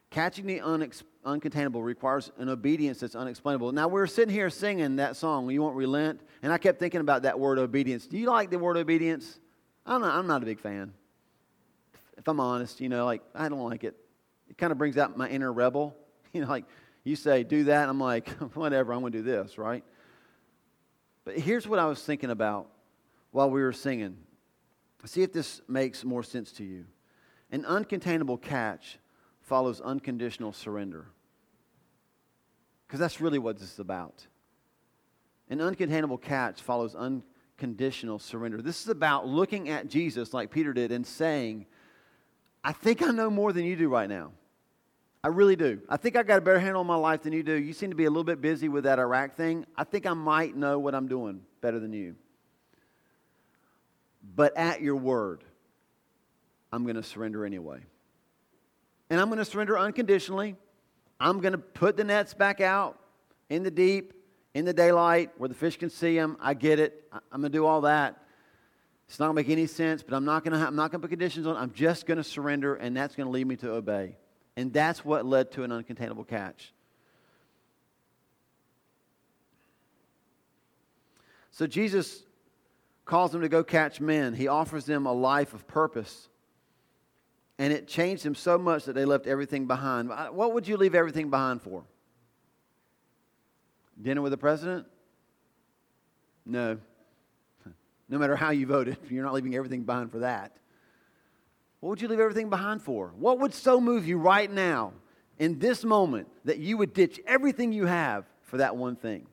[0.09, 3.71] Catching the unex- uncontainable requires an obedience that's unexplainable.
[3.71, 7.01] Now, we are sitting here singing that song, You Won't Relent, and I kept thinking
[7.01, 8.07] about that word obedience.
[8.07, 9.39] Do you like the word obedience?
[9.89, 10.93] I'm not, I'm not a big fan.
[12.17, 13.95] If I'm honest, you know, like, I don't like it
[14.49, 15.95] it kind of brings out my inner rebel.
[16.31, 16.65] You know, like
[17.03, 17.89] you say, do that.
[17.89, 19.83] I'm like, whatever, I'm going to do this, right?
[21.25, 22.69] But here's what I was thinking about
[23.31, 24.15] while we were singing.
[25.05, 26.85] See if this makes more sense to you.
[27.51, 28.99] An uncontainable catch
[29.41, 31.07] follows unconditional surrender.
[32.85, 34.27] Because that's really what this is about.
[35.49, 36.93] An uncontainable catch follows
[37.59, 38.61] unconditional surrender.
[38.61, 41.65] This is about looking at Jesus like Peter did and saying,
[42.63, 44.31] I think I know more than you do right now.
[45.21, 45.81] I really do.
[45.89, 47.53] I think I got a better handle on my life than you do.
[47.53, 49.65] You seem to be a little bit busy with that Iraq thing.
[49.75, 52.15] I think I might know what I'm doing better than you.
[54.35, 55.43] But at your word,
[56.71, 57.79] I'm going to surrender anyway.
[59.09, 60.55] And I'm going to surrender unconditionally.
[61.19, 62.97] I'm going to put the nets back out
[63.49, 64.13] in the deep,
[64.59, 66.35] in the daylight where the fish can see them.
[66.41, 67.05] I get it.
[67.13, 68.21] I'm going to do all that.
[69.07, 71.01] It's not going to make any sense, but I'm not going to, I'm not going
[71.01, 71.55] to put conditions on.
[71.55, 74.17] I'm just going to surrender, and that's going to lead me to obey.
[74.57, 76.73] And that's what led to an uncontainable catch.
[81.51, 82.21] So Jesus
[83.05, 84.33] calls them to go catch men.
[84.33, 86.27] He offers them a life of purpose.
[87.57, 90.09] And it changed them so much that they left everything behind.
[90.09, 91.85] What would you leave everything behind for?
[94.01, 94.87] Dinner with the president?
[96.45, 96.77] No.
[98.07, 100.55] No matter how you voted, you're not leaving everything behind for that.
[101.79, 103.13] What would you leave everything behind for?
[103.17, 104.93] What would so move you right now,
[105.37, 109.27] in this moment, that you would ditch everything you have for that one thing?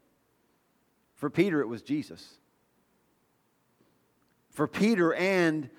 [1.14, 2.34] For Peter, it was Jesus.
[4.50, 5.70] For Peter and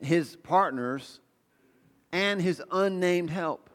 [0.00, 1.20] his partners
[2.12, 3.70] and his unnamed help,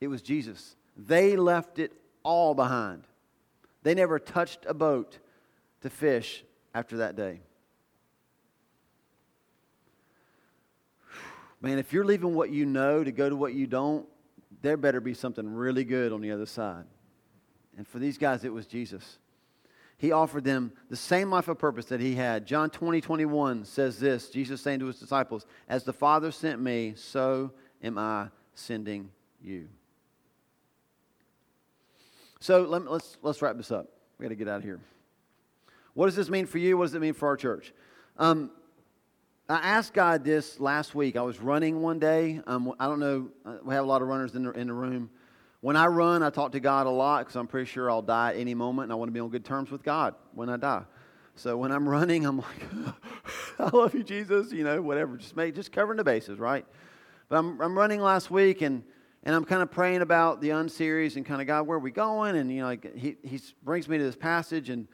[0.00, 0.76] it was Jesus.
[0.96, 3.04] They left it all behind.
[3.84, 5.18] They never touched a boat
[5.82, 6.42] to fish
[6.74, 7.40] after that day.
[11.60, 14.06] Man, if you're leaving what you know to go to what you don't,
[14.62, 16.84] there better be something really good on the other side.
[17.76, 19.18] And for these guys, it was Jesus.
[19.98, 22.46] He offered them the same life of purpose that he had.
[22.46, 26.94] John 20, 21 says this Jesus saying to his disciples, As the Father sent me,
[26.96, 29.10] so am I sending
[29.42, 29.68] you.
[32.44, 33.88] So let us let's, let's wrap this up.
[34.18, 34.78] We got to get out of here.
[35.94, 36.76] What does this mean for you?
[36.76, 37.72] What does it mean for our church?
[38.18, 38.50] Um,
[39.48, 41.16] I asked God this last week.
[41.16, 42.42] I was running one day.
[42.46, 44.74] Um, I don't know, uh, we have a lot of runners in the, in the
[44.74, 45.08] room.
[45.62, 48.32] When I run, I talk to God a lot because I'm pretty sure I'll die
[48.32, 50.58] at any moment and I want to be on good terms with God when I
[50.58, 50.82] die.
[51.36, 52.62] So when I'm running, I'm like,
[53.58, 55.16] I love you, Jesus, you know, whatever.
[55.16, 56.66] Just make, just covering the bases, right?
[57.30, 58.82] But I'm, I'm running last week and,
[59.24, 61.90] and I'm kind of praying about the unseries and kind of God, where are we
[61.90, 62.36] going?
[62.36, 64.86] And, you know, like he, he brings me to this passage and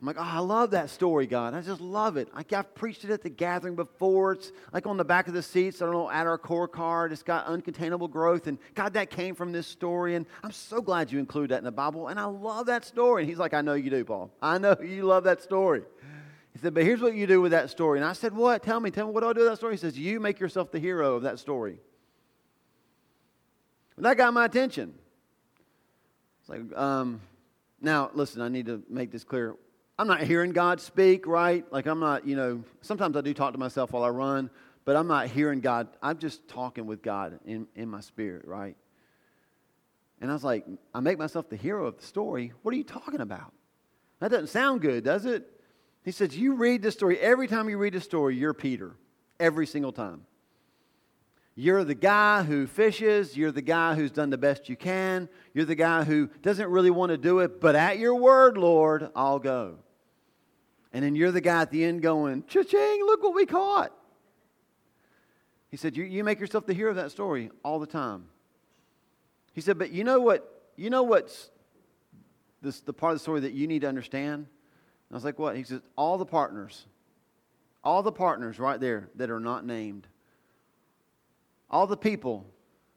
[0.00, 1.54] I'm like, oh, I love that story, God.
[1.54, 2.34] I just love it.
[2.34, 4.32] Like I've preached it at the gathering before.
[4.32, 5.80] It's like on the back of the seats.
[5.80, 7.12] I don't know, at our core card.
[7.12, 8.48] It's got uncontainable growth.
[8.48, 10.16] And God, that came from this story.
[10.16, 12.08] And I'm so glad you include that in the Bible.
[12.08, 13.22] And I love that story.
[13.22, 14.30] And he's like, I know you do, Paul.
[14.42, 15.82] I know you love that story.
[16.52, 17.98] He said, but here's what you do with that story.
[17.98, 18.62] And I said, what?
[18.64, 19.74] Tell me, tell me, what do I do with that story?
[19.74, 21.78] He says, you make yourself the hero of that story.
[23.96, 24.94] And that got my attention.
[26.40, 27.20] It's like, um,
[27.80, 29.56] now, listen, I need to make this clear.
[29.98, 31.64] I'm not hearing God speak, right?
[31.72, 34.50] Like, I'm not, you know, sometimes I do talk to myself while I run,
[34.84, 35.88] but I'm not hearing God.
[36.02, 38.76] I'm just talking with God in, in my spirit, right?
[40.20, 42.52] And I was like, I make myself the hero of the story.
[42.62, 43.52] What are you talking about?
[44.20, 45.50] That doesn't sound good, does it?
[46.04, 47.18] He says, You read the story.
[47.18, 48.96] Every time you read the story, you're Peter.
[49.38, 50.22] Every single time.
[51.58, 53.34] You're the guy who fishes.
[53.34, 55.28] You're the guy who's done the best you can.
[55.54, 59.08] You're the guy who doesn't really want to do it, but at your word, Lord,
[59.16, 59.78] I'll go.
[60.92, 63.92] And then you're the guy at the end going, cha-ching, look what we caught.
[65.70, 68.26] He said, you, you make yourself the hero of that story all the time.
[69.54, 71.50] He said, but you know what, you know what's
[72.60, 74.34] this, the part of the story that you need to understand?
[74.34, 74.46] And
[75.10, 75.56] I was like, what?
[75.56, 76.86] He says, all the partners,
[77.82, 80.06] all the partners right there that are not named,
[81.70, 82.46] all the people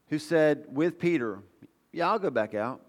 [0.08, 1.42] who said with Peter,
[1.92, 2.80] yeah, I'll go back out.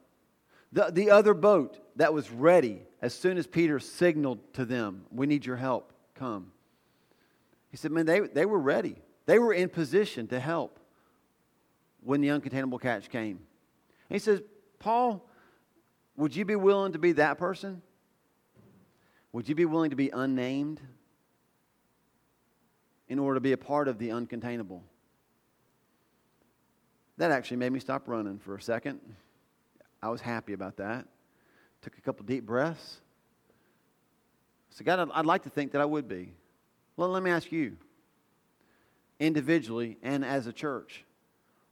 [0.72, 5.28] The, the other boat that was ready as soon as Peter signaled to them, We
[5.28, 6.52] need your help, come.
[7.70, 8.96] He said, Man, they, they were ready.
[9.26, 10.80] They were in position to help
[12.04, 13.38] when the uncontainable catch came.
[14.10, 14.41] And he says,
[14.80, 15.28] Paul,
[16.15, 17.82] would you be willing to be that person?
[19.32, 20.82] Would you be willing to be unnamed
[23.08, 24.82] in order to be a part of the uncontainable?
[27.22, 29.00] That actually made me stop running for a second.
[30.02, 31.06] I was happy about that.
[31.84, 33.00] Took a couple deep breaths.
[34.72, 36.34] So, God, I'd, like to think that I would be.
[36.98, 37.78] Well, let me ask you
[39.20, 41.04] individually and as a church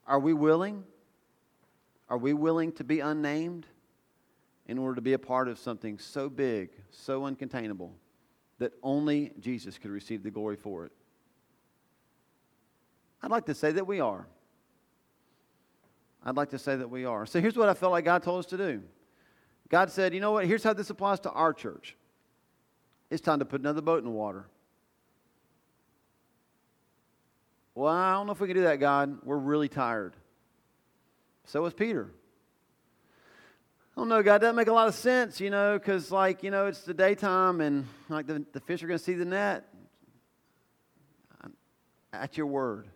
[0.06, 0.84] are we willing?
[2.10, 3.66] Are we willing to be unnamed
[4.68, 7.90] in order to be a part of something so big, so uncontainable,
[8.60, 10.92] that only Jesus could receive the glory for it?
[13.24, 14.28] I'd like to say that we are.
[16.24, 17.26] I'd like to say that we are.
[17.26, 18.84] So here's what I felt like God told us to do
[19.70, 20.46] God said, you know what?
[20.46, 21.96] Here's how this applies to our church
[23.10, 24.46] it's time to put another boat in the water.
[27.76, 29.20] Well, I don't know if we can do that, God.
[29.24, 30.14] We're really tired.
[31.46, 32.12] So was Peter.
[33.96, 36.52] I don't know, God, doesn't make a lot of sense, you know, because, like, you
[36.52, 39.66] know, it's the daytime and, like, the, the fish are going to see the net.
[42.12, 42.88] At your word.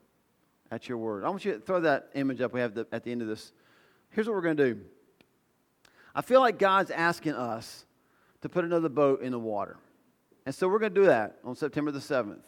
[0.74, 1.24] At your word.
[1.24, 3.28] I want you to throw that image up we have the, at the end of
[3.28, 3.52] this.
[4.10, 4.82] Here's what we're going to do
[6.16, 7.86] I feel like God's asking us
[8.42, 9.78] to put another boat in the water.
[10.48, 12.42] And so we're going to do that on September the 7th.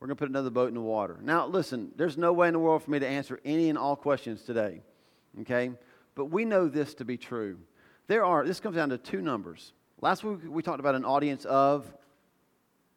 [0.00, 1.18] We're going to put another boat in the water.
[1.20, 3.94] Now, listen, there's no way in the world for me to answer any and all
[3.94, 4.80] questions today.
[5.42, 5.70] Okay?
[6.14, 7.58] But we know this to be true.
[8.06, 9.74] There are, this comes down to two numbers.
[10.00, 11.84] Last week we talked about an audience of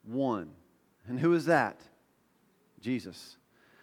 [0.04, 0.52] One.
[1.06, 1.82] And who is that?
[2.80, 3.36] Jesus.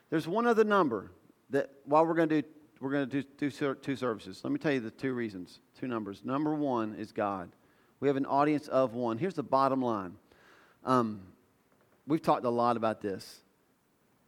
[0.10, 1.12] There's one other number
[1.50, 2.48] that while we're going to do
[2.80, 4.42] we're going to do two, two services.
[4.44, 6.24] Let me tell you the two reasons, two numbers.
[6.24, 7.50] Number one is God.
[8.00, 9.18] We have an audience of one.
[9.18, 10.14] Here's the bottom line.
[10.84, 11.22] Um,
[12.06, 13.42] we've talked a lot about this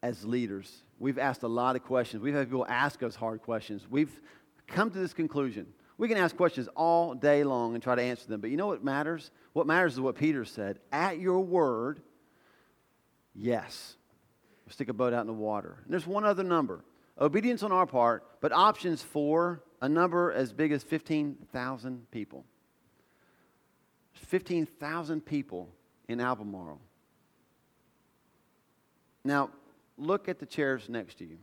[0.02, 0.82] as leaders.
[0.98, 2.24] We've asked a lot of questions.
[2.24, 3.86] We've had people ask us hard questions.
[3.90, 4.20] We've
[4.68, 5.68] come to this conclusion.
[5.98, 8.68] We can ask questions all day long and try to answer them, but you know
[8.68, 9.32] what matters?
[9.54, 10.80] What matters is what Peter said.
[10.92, 12.02] At your word,
[13.36, 13.96] yes.
[14.70, 15.78] Stick a boat out in the water.
[15.84, 16.84] And there's one other number
[17.20, 22.46] obedience on our part, but options for a number as big as 15,000 people.
[24.14, 25.70] 15,000 people
[26.08, 26.80] in Albemarle.
[29.24, 29.50] Now,
[29.98, 31.38] look at the chairs next to you.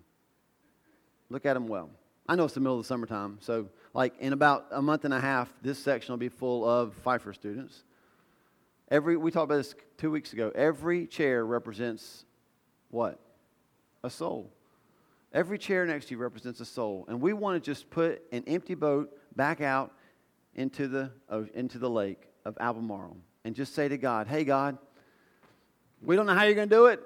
[1.29, 1.91] Look at them well.
[2.29, 5.14] I know it's the middle of the summertime, so like in about a month and
[5.14, 7.85] a half, this section will be full of Pfeiffer students.
[8.91, 10.53] Every we talked about this two weeks ago.
[10.55, 12.24] Every chair represents
[12.91, 13.18] what?
[14.03, 14.51] A soul.
[15.32, 17.05] Every chair next to you represents a soul.
[17.09, 19.93] And we want to just put an empty boat back out
[20.55, 24.78] into the, uh, into the lake of Albemarle and just say to God, hey, God,
[26.03, 27.01] we don't know how you're going to do it,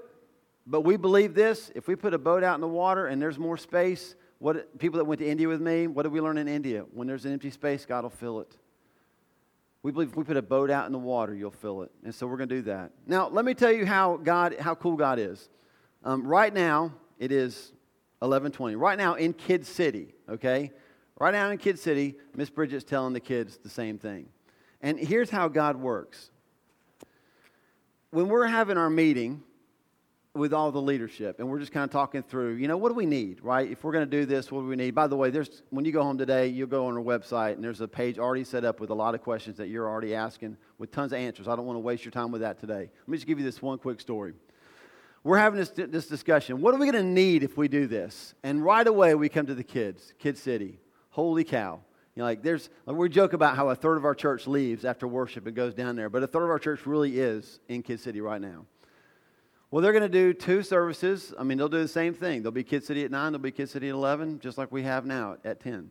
[0.66, 1.72] but we believe this.
[1.74, 4.98] If we put a boat out in the water and there's more space, what, people
[4.98, 6.84] that went to India with me, what did we learn in India?
[6.92, 8.56] When there's an empty space, God will fill it.
[9.82, 11.90] We believe if we put a boat out in the water, you'll fill it.
[12.04, 12.90] And so we're going to do that.
[13.06, 15.48] Now, let me tell you how God, how cool God is.
[16.04, 17.72] Um, right now, it is
[18.20, 18.76] 1120.
[18.76, 20.70] Right now in Kid City, okay?
[21.18, 24.28] Right now in Kid City, Miss Bridget's telling the kids the same thing.
[24.80, 26.30] And here's how God works.
[28.10, 29.42] When we're having our meeting
[30.34, 32.94] with all the leadership and we're just kind of talking through, you know, what do
[32.94, 33.70] we need, right?
[33.70, 34.94] If we're going to do this, what do we need?
[34.94, 37.64] By the way, there's when you go home today, you'll go on our website and
[37.64, 40.56] there's a page already set up with a lot of questions that you're already asking
[40.78, 41.46] with tons of answers.
[41.46, 42.88] I don't want to waste your time with that today.
[42.90, 44.32] Let me just give you this one quick story
[45.22, 46.60] we're having this, this discussion.
[46.60, 48.34] What are we going to need if we do this?
[48.42, 50.78] And right away, we come to the kids, Kid City.
[51.10, 51.80] Holy cow.
[52.14, 54.84] You know, like there's, like we joke about how a third of our church leaves
[54.84, 57.82] after worship and goes down there, but a third of our church really is in
[57.82, 58.64] Kid City right now.
[59.70, 61.32] Well, they're going to do two services.
[61.38, 62.42] I mean, they'll do the same thing.
[62.42, 64.82] There'll be Kid City at 9, there'll be Kid City at 11, just like we
[64.82, 65.90] have now at 10.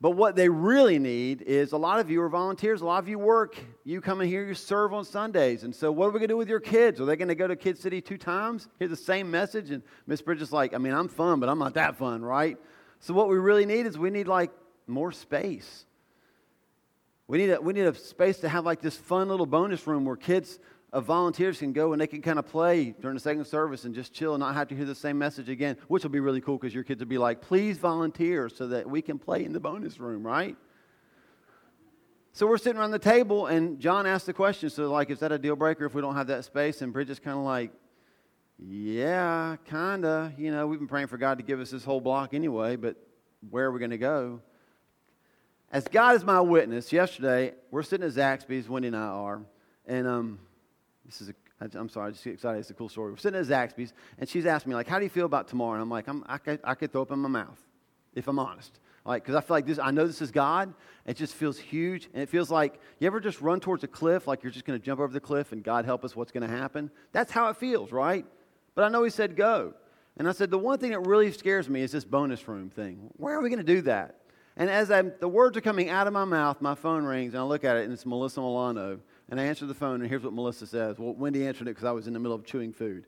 [0.00, 2.82] But what they really need is a lot of you are volunteers.
[2.82, 3.56] A lot of you work.
[3.84, 5.64] You come in here, you serve on Sundays.
[5.64, 7.00] And so, what are we going to do with your kids?
[7.00, 9.70] Are they going to go to Kid City two times, hear the same message?
[9.70, 12.56] And Miss Bridget's like, I mean, I'm fun, but I'm not that fun, right?
[13.00, 14.52] So, what we really need is we need like
[14.86, 15.84] more space.
[17.26, 20.04] We need a, we need a space to have like this fun little bonus room
[20.04, 20.60] where kids
[20.92, 23.94] of volunteers can go and they can kind of play during the second service and
[23.94, 26.40] just chill and not have to hear the same message again, which will be really
[26.40, 29.52] cool because your kids will be like, please volunteer so that we can play in
[29.52, 30.56] the bonus room, right?
[32.32, 35.30] So we're sitting around the table and John asked the question, so like, is that
[35.30, 36.80] a deal breaker if we don't have that space?
[36.80, 37.70] And Bridget's kind of like,
[38.58, 40.38] yeah, kind of.
[40.38, 42.96] You know, we've been praying for God to give us this whole block anyway, but
[43.50, 44.40] where are we going to go?
[45.70, 49.42] As God is my witness, yesterday we're sitting at Zaxby's, Wendy and I are,
[49.86, 50.38] and um,
[51.08, 51.34] this is a,
[51.78, 52.58] I'm sorry, I just get excited.
[52.58, 53.10] It's a cool story.
[53.10, 55.72] We're sitting at Zaxby's, and she's asking me, like, how do you feel about tomorrow?
[55.72, 57.58] And I'm like, I'm, I, could, I could throw up in my mouth,
[58.14, 58.78] if I'm honest.
[59.06, 60.74] Like, because I feel like this, I know this is God.
[61.06, 62.10] It just feels huge.
[62.12, 64.78] And it feels like, you ever just run towards a cliff, like you're just going
[64.78, 66.90] to jump over the cliff and God help us, what's going to happen?
[67.12, 68.26] That's how it feels, right?
[68.74, 69.72] But I know He said go.
[70.18, 73.08] And I said, the one thing that really scares me is this bonus room thing.
[73.16, 74.16] Where are we going to do that?
[74.56, 77.40] And as I'm, the words are coming out of my mouth, my phone rings, and
[77.40, 78.98] I look at it, and it's Melissa Milano.
[79.28, 80.98] And I answered the phone, and here's what Melissa says.
[80.98, 83.06] Well, Wendy answered it because I was in the middle of chewing food.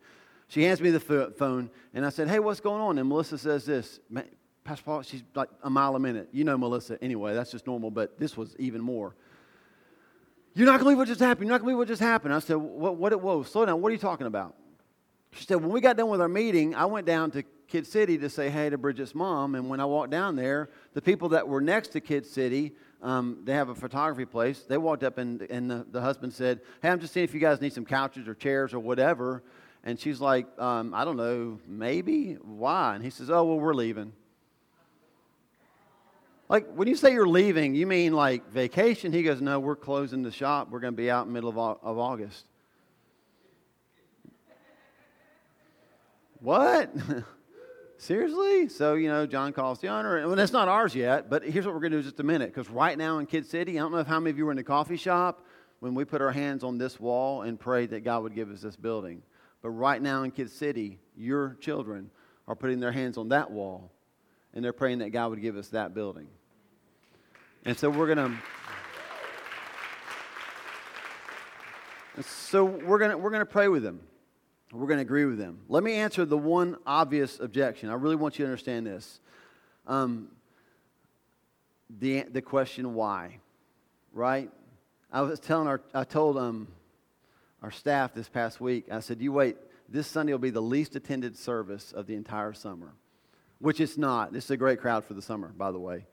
[0.48, 2.98] She hands me the phone, and I said, Hey, what's going on?
[2.98, 4.00] And Melissa says this
[4.64, 6.28] Pastor Paul, she's like a mile a minute.
[6.32, 9.14] You know Melissa anyway, that's just normal, but this was even more.
[10.54, 11.46] You're not going to believe what just happened.
[11.46, 12.34] You're not going to believe what just happened.
[12.34, 12.96] I said, What?
[12.96, 13.80] what whoa, slow down.
[13.80, 14.56] What are you talking about?
[15.32, 18.18] She said, When we got done with our meeting, I went down to Kid City
[18.18, 19.54] to say hey to Bridget's mom.
[19.54, 23.38] And when I walked down there, the people that were next to Kid City um,
[23.44, 24.60] they have a photography place.
[24.62, 27.40] They walked up and, and the, the, husband said, Hey, I'm just seeing if you
[27.40, 29.42] guys need some couches or chairs or whatever.
[29.84, 32.34] And she's like, um, I don't know, maybe?
[32.34, 32.94] Why?
[32.94, 34.12] And he says, Oh, well, we're leaving.
[36.50, 39.12] Like, when you say you're leaving, you mean like vacation?
[39.12, 40.68] He goes, No, we're closing the shop.
[40.70, 42.44] We're going to be out in the middle of, of August.
[46.40, 46.92] What?
[48.00, 48.66] Seriously?
[48.70, 50.16] So, you know, John calls the owner.
[50.16, 52.18] And well, that's not ours yet, but here's what we're going to do in just
[52.18, 52.48] a minute.
[52.48, 54.52] Because right now in Kid City, I don't know if how many of you were
[54.52, 55.44] in the coffee shop
[55.80, 58.62] when we put our hands on this wall and prayed that God would give us
[58.62, 59.22] this building.
[59.60, 62.10] But right now in Kid City, your children
[62.48, 63.92] are putting their hands on that wall
[64.54, 66.28] and they're praying that God would give us that building.
[67.66, 68.32] And so we're going
[72.16, 72.22] to.
[72.22, 74.00] So we're going to we're going to pray with them.
[74.72, 75.60] We're going to agree with them.
[75.68, 77.88] Let me answer the one obvious objection.
[77.88, 79.20] I really want you to understand this.
[79.86, 80.28] Um,
[81.98, 83.38] the, the question why,
[84.12, 84.48] right?
[85.12, 86.68] I was telling our, I told um,
[87.62, 89.56] our staff this past week, I said, you wait,
[89.88, 92.92] this Sunday will be the least attended service of the entire summer,
[93.58, 94.32] which it's not.
[94.32, 96.06] This is a great crowd for the summer, by the way.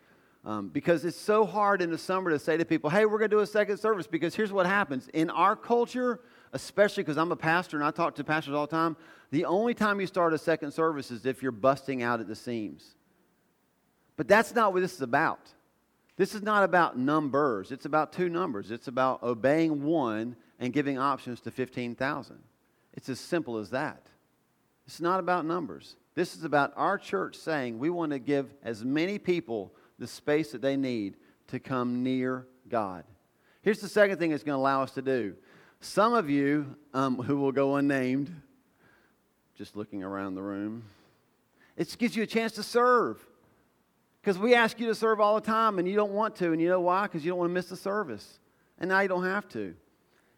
[0.43, 3.29] Um, because it's so hard in the summer to say to people, hey, we're going
[3.29, 4.07] to do a second service.
[4.07, 6.21] Because here's what happens in our culture,
[6.53, 8.95] especially because I'm a pastor and I talk to pastors all the time,
[9.31, 12.35] the only time you start a second service is if you're busting out at the
[12.35, 12.95] seams.
[14.15, 15.53] But that's not what this is about.
[16.15, 18.71] This is not about numbers, it's about two numbers.
[18.71, 22.39] It's about obeying one and giving options to 15,000.
[22.93, 24.07] It's as simple as that.
[24.87, 25.95] It's not about numbers.
[26.15, 30.51] This is about our church saying we want to give as many people the space
[30.53, 31.17] that they need
[31.47, 33.03] to come near God.
[33.61, 35.35] Here's the second thing it's going to allow us to do.
[35.79, 38.33] Some of you um, who will go unnamed,
[39.55, 40.83] just looking around the room,
[41.75, 43.23] it gives you a chance to serve.
[44.21, 46.51] Because we ask you to serve all the time and you don't want to.
[46.51, 47.03] And you know why?
[47.03, 48.39] Because you don't want to miss the service.
[48.79, 49.73] And now you don't have to.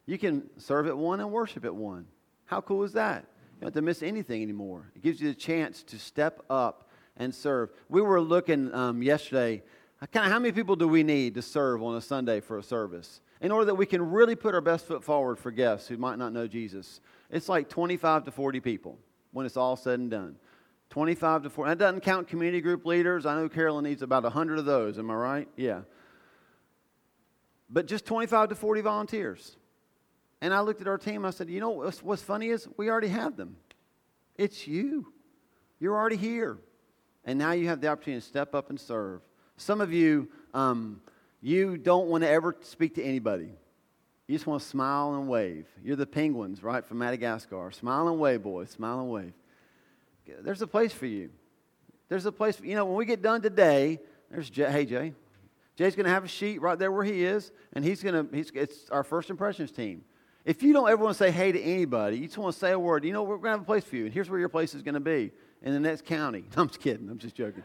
[0.06, 2.06] You can serve at one and worship at one.
[2.46, 3.26] How cool is that?
[3.56, 4.92] You don't have to miss anything anymore.
[4.96, 7.72] It gives you the chance to step up and serve.
[7.90, 9.64] We were looking um, yesterday,
[10.08, 12.64] kind of how many people do we need to serve on a Sunday for a
[12.64, 13.22] service?
[13.42, 16.18] In order that we can really put our best foot forward for guests who might
[16.18, 17.02] not know Jesus.
[17.30, 18.98] It's like 25 to 40 people
[19.32, 20.36] when it's all said and done.
[20.90, 21.70] 25 to 40.
[21.70, 23.26] That doesn't count community group leaders.
[23.26, 24.98] I know Carolyn needs about 100 of those.
[24.98, 25.48] Am I right?
[25.56, 25.82] Yeah.
[27.70, 29.56] But just 25 to 40 volunteers.
[30.42, 31.26] And I looked at our team.
[31.26, 33.58] I said, you know what's, what's funny is we already have them.
[34.38, 35.14] It's you.
[35.80, 36.58] You're already here.
[37.26, 39.22] And now you have the opportunity to step up and serve.
[39.60, 41.02] Some of you, um,
[41.42, 43.50] you don't want to ever speak to anybody.
[44.28, 45.68] You just want to smile and wave.
[45.84, 47.70] You're the penguins, right, from Madagascar.
[47.72, 48.70] Smile and wave, boys.
[48.70, 49.34] Smile and wave.
[50.42, 51.30] There's a place for you.
[52.08, 54.00] There's a place, for, you know, when we get done today,
[54.32, 54.72] there's Jay.
[54.72, 55.14] Hey, Jay.
[55.76, 58.36] Jay's going to have a sheet right there where he is, and he's going to,
[58.36, 60.04] he's, it's our first impressions team.
[60.46, 62.72] If you don't ever want to say hey to anybody, you just want to say
[62.72, 64.40] a word, you know, we're going to have a place for you, and here's where
[64.40, 65.32] your place is going to be
[65.62, 66.46] in the next county.
[66.56, 67.10] I'm just kidding.
[67.10, 67.64] I'm just joking.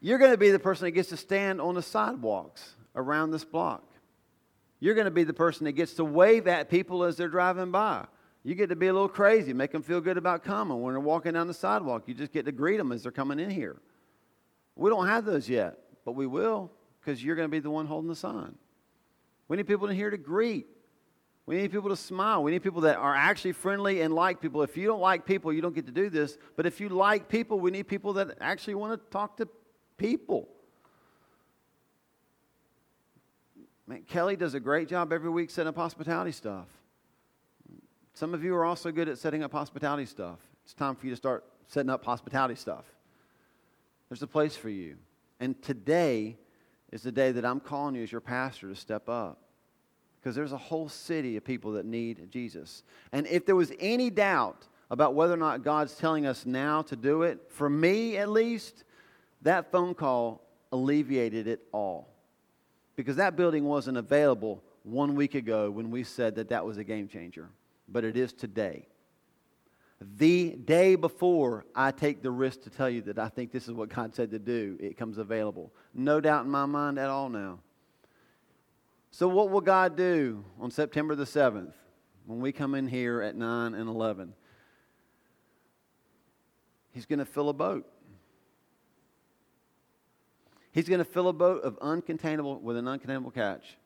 [0.00, 3.44] You're going to be the person that gets to stand on the sidewalks around this
[3.44, 3.84] block.
[4.80, 7.70] You're going to be the person that gets to wave at people as they're driving
[7.70, 8.06] by.
[8.44, 10.80] You get to be a little crazy, make them feel good about coming.
[10.80, 13.40] When they're walking down the sidewalk, you just get to greet them as they're coming
[13.40, 13.76] in here.
[14.76, 16.70] We don't have those yet, but we will
[17.00, 18.54] because you're going to be the one holding the sign.
[19.48, 20.66] We need people in here to greet.
[21.46, 22.42] We need people to smile.
[22.42, 24.62] We need people that are actually friendly and like people.
[24.62, 26.36] If you don't like people, you don't get to do this.
[26.56, 29.48] But if you like people, we need people that actually want to talk to
[29.98, 30.48] people.
[33.86, 36.66] Man, Kelly does a great job every week setting up hospitality stuff.
[38.14, 40.38] Some of you are also good at setting up hospitality stuff.
[40.64, 42.84] It's time for you to start setting up hospitality stuff.
[44.08, 44.96] There's a place for you.
[45.40, 46.36] And today
[46.90, 49.38] is the day that I'm calling you as your pastor to step up
[50.20, 52.82] because there's a whole city of people that need Jesus.
[53.12, 56.96] And if there was any doubt about whether or not God's telling us now to
[56.96, 58.84] do it, for me at least,
[59.42, 62.08] that phone call alleviated it all.
[62.96, 66.84] Because that building wasn't available one week ago when we said that that was a
[66.84, 67.48] game changer,
[67.88, 68.86] but it is today.
[70.00, 73.74] The day before I take the risk to tell you that I think this is
[73.74, 75.72] what God said to do, it comes available.
[75.92, 77.58] No doubt in my mind at all now.
[79.10, 81.72] So, what will God do on September the 7th
[82.26, 84.34] when we come in here at 9 and 11?
[86.92, 87.86] He's going to fill a boat.
[90.78, 93.76] He's going to fill a boat of uncontainable with an uncontainable catch.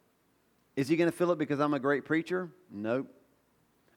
[0.77, 2.51] Is he going to fill it because I'm a great preacher?
[2.71, 3.09] Nope.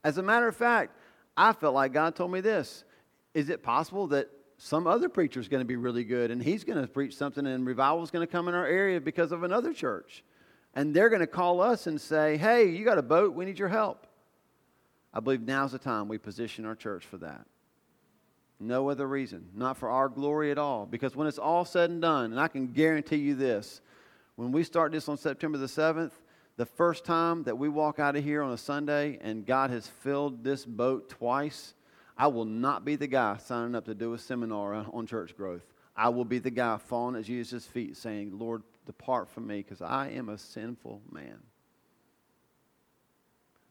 [0.03, 0.97] As a matter of fact,
[1.35, 2.85] I felt like God told me this.
[3.33, 6.63] Is it possible that some other preacher is going to be really good and he's
[6.63, 9.43] going to preach something and revival is going to come in our area because of
[9.43, 10.23] another church?
[10.75, 13.57] and they're going to call us and say, Hey, you got a boat, we need
[13.57, 14.05] your help.
[15.13, 17.45] I believe now's the time we position our church for that.
[18.59, 20.85] No other reason, not for our glory at all.
[20.85, 23.81] Because when it's all said and done, and I can guarantee you this,
[24.35, 26.11] when we start this on September the 7th,
[26.57, 29.87] the first time that we walk out of here on a Sunday and God has
[29.87, 31.73] filled this boat twice,
[32.17, 35.65] I will not be the guy signing up to do a seminar on church growth.
[35.97, 39.81] I will be the guy falling at Jesus' feet saying, Lord, Depart from me because
[39.81, 41.39] I am a sinful man.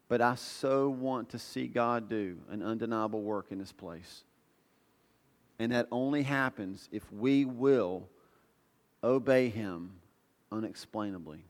[0.08, 4.24] But I so want to see God do an undeniable work in this place.
[5.58, 8.08] And that only happens if we will
[9.02, 9.92] obey Him
[10.50, 11.44] unexplainably.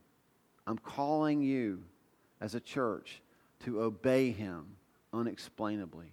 [0.67, 1.83] I'm calling you
[2.41, 3.21] as a church
[3.63, 4.65] to obey him
[5.13, 6.11] unexplainably,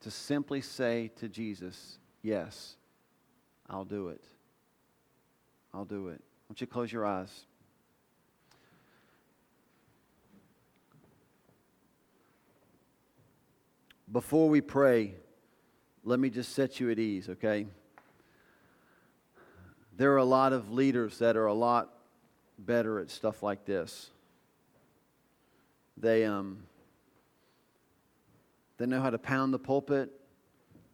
[0.00, 2.76] to simply say to Jesus, Yes,
[3.68, 4.24] I'll do it.
[5.72, 6.20] I'll do it.
[6.20, 7.44] Why don't you close your eyes?
[14.10, 15.14] Before we pray,
[16.08, 17.66] let me just set you at ease, okay?
[19.98, 21.92] There are a lot of leaders that are a lot
[22.58, 24.08] better at stuff like this.
[25.98, 26.62] They, um,
[28.78, 30.10] they know how to pound the pulpit,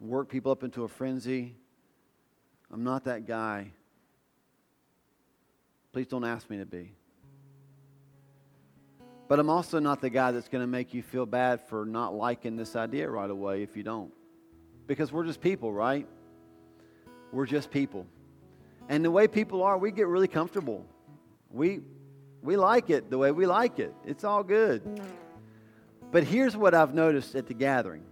[0.01, 1.55] work people up into a frenzy.
[2.73, 3.71] I'm not that guy.
[5.93, 6.91] Please don't ask me to be.
[9.29, 12.15] But I'm also not the guy that's going to make you feel bad for not
[12.15, 14.13] liking this idea right away if you don't.
[14.87, 16.07] Because we're just people, right?
[17.33, 18.07] We're just people.
[18.89, 20.85] And the way people are, we get really comfortable.
[21.51, 21.81] We,
[22.43, 23.95] we like it the way we like it.
[24.05, 25.01] It's all good.
[26.11, 28.03] But here's what I've noticed at the gathering.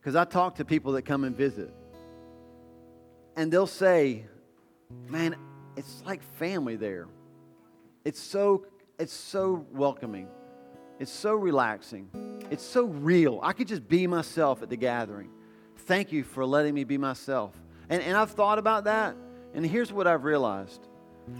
[0.00, 1.72] Because I talk to people that come and visit.
[3.36, 4.26] And they'll say,
[5.08, 5.36] man,
[5.76, 7.06] it's like family there.
[8.04, 8.66] It's so,
[8.98, 10.28] it's so welcoming.
[11.00, 12.10] It's so relaxing.
[12.50, 13.40] It's so real.
[13.42, 15.30] I could just be myself at the gathering.
[15.78, 17.58] Thank you for letting me be myself.
[17.88, 19.16] And, and I've thought about that.
[19.54, 20.86] And here's what I've realized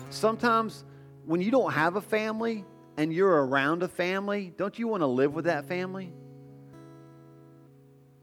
[0.09, 0.85] Sometimes
[1.27, 2.65] when you don't have a family
[2.97, 6.13] and you're around a family, don't you want to live with that family?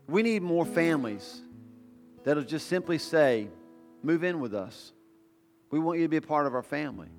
[0.08, 1.42] We need more families
[2.24, 3.50] that'll just simply say,
[4.02, 4.92] Move in with us.
[5.70, 7.10] We want you to be a part of our family.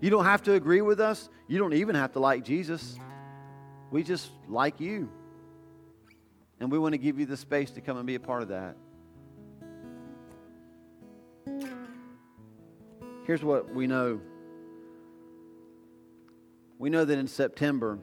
[0.00, 1.28] You don't have to agree with us.
[1.46, 2.98] You don't even have to like Jesus.
[3.90, 5.10] We just like you.
[6.60, 8.48] And we want to give you the space to come and be a part of
[8.48, 8.76] that.
[13.26, 14.20] Here's what we know
[16.78, 17.98] we know that in September,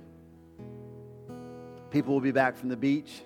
[1.89, 3.21] people will be back from the beach,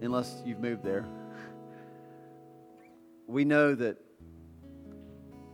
[0.00, 1.06] unless you've moved there.
[3.28, 3.96] We know that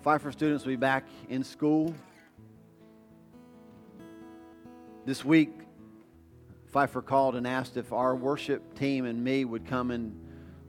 [0.03, 1.95] Pfeiffer students will be back in school.
[5.07, 5.52] This week,
[6.72, 10.12] Pfeiffer called and asked if our worship team and me would come and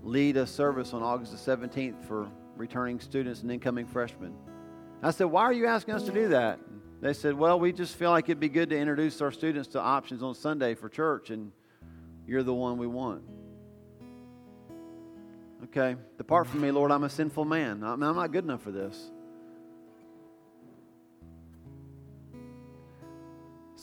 [0.03, 4.35] lead a service on August the 17th for returning students and incoming freshmen.
[5.01, 6.59] I said, Why are you asking us to do that?
[7.01, 9.81] They said, Well, we just feel like it'd be good to introduce our students to
[9.81, 11.51] options on Sunday for church, and
[12.27, 13.23] you're the one we want.
[15.63, 17.83] Okay, depart from me, Lord, I'm a sinful man.
[17.83, 19.09] I'm not good enough for this.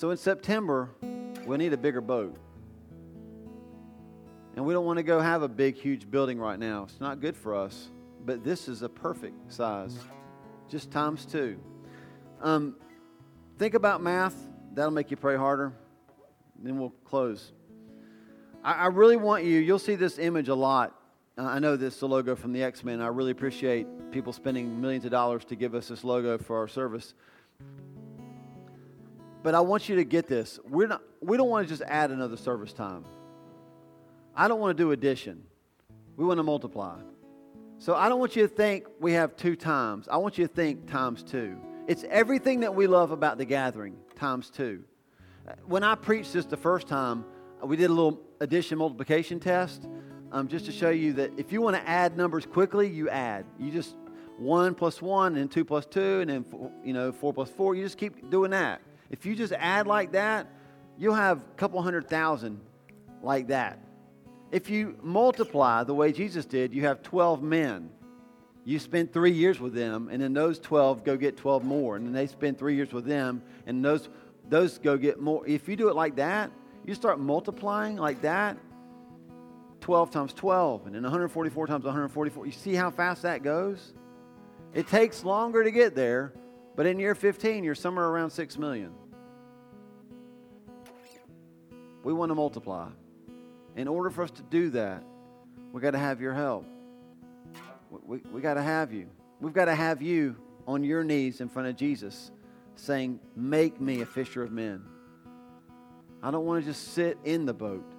[0.05, 0.91] So in September,
[1.47, 2.37] we need a bigger boat.
[4.55, 6.83] And we don't want to go have a big, huge building right now.
[6.83, 7.89] It's not good for us
[8.27, 9.99] but this is a perfect size,
[10.69, 11.59] just times two.
[12.43, 12.77] Um,
[13.59, 14.35] think about math.
[14.75, 15.73] That'll make you pray harder.
[16.63, 17.53] Then we'll close.
[18.63, 20.95] I, I really want you, you'll see this image a lot.
[21.39, 23.01] I know this is the logo from the X Men.
[23.01, 26.69] I really appreciate people spending millions of dollars to give us this logo for our
[26.69, 27.15] service.
[29.45, 30.59] But I want you to get this.
[30.67, 33.05] We're not, we don't want to just add another service time.
[34.35, 35.43] I don't want to do addition.
[36.17, 36.97] We want to multiply.
[37.79, 40.09] So I don't want you to think we have two times.
[40.09, 41.59] I want you to think times two.
[41.87, 44.83] It's everything that we love about the gathering times two.
[45.67, 47.27] When I preached this the first time,
[47.63, 49.87] we did a little addition multiplication test
[50.33, 53.45] um, just to show you that if you want to add numbers quickly, you add.
[53.59, 53.95] You just
[54.39, 56.47] one plus one and two plus two and then
[56.83, 57.75] you know four plus four.
[57.75, 58.81] You just keep doing that.
[59.15, 60.49] If you just add like that,
[60.99, 62.61] you'll have a couple hundred thousand
[63.23, 63.79] like that.
[64.51, 67.91] If you multiply the way Jesus did, you have 12 men.
[68.65, 71.95] You spend three years with them, and then those 12 go get 12 more.
[71.95, 74.09] And then they spend three years with them, and those,
[74.49, 75.47] those go get more.
[75.47, 76.51] If you do it like that,
[76.85, 78.59] you start multiplying like that
[79.81, 82.47] 12 times 12, and then 144 times 144.
[82.47, 83.95] You see how fast that goes?
[84.73, 86.33] It takes longer to get there,
[86.75, 88.91] but in year 15, you're somewhere around 6 million.
[92.05, 92.89] We want to multiply.
[93.77, 95.03] In order for us to do that,
[95.73, 96.67] we got to have your help.
[97.91, 99.09] We, we, we got to have you.
[99.41, 100.37] We've got to have you
[100.67, 102.31] on your knees in front of Jesus
[102.77, 104.85] saying, Make me a fisher of men.
[106.23, 107.91] I don't want to just sit in the boat,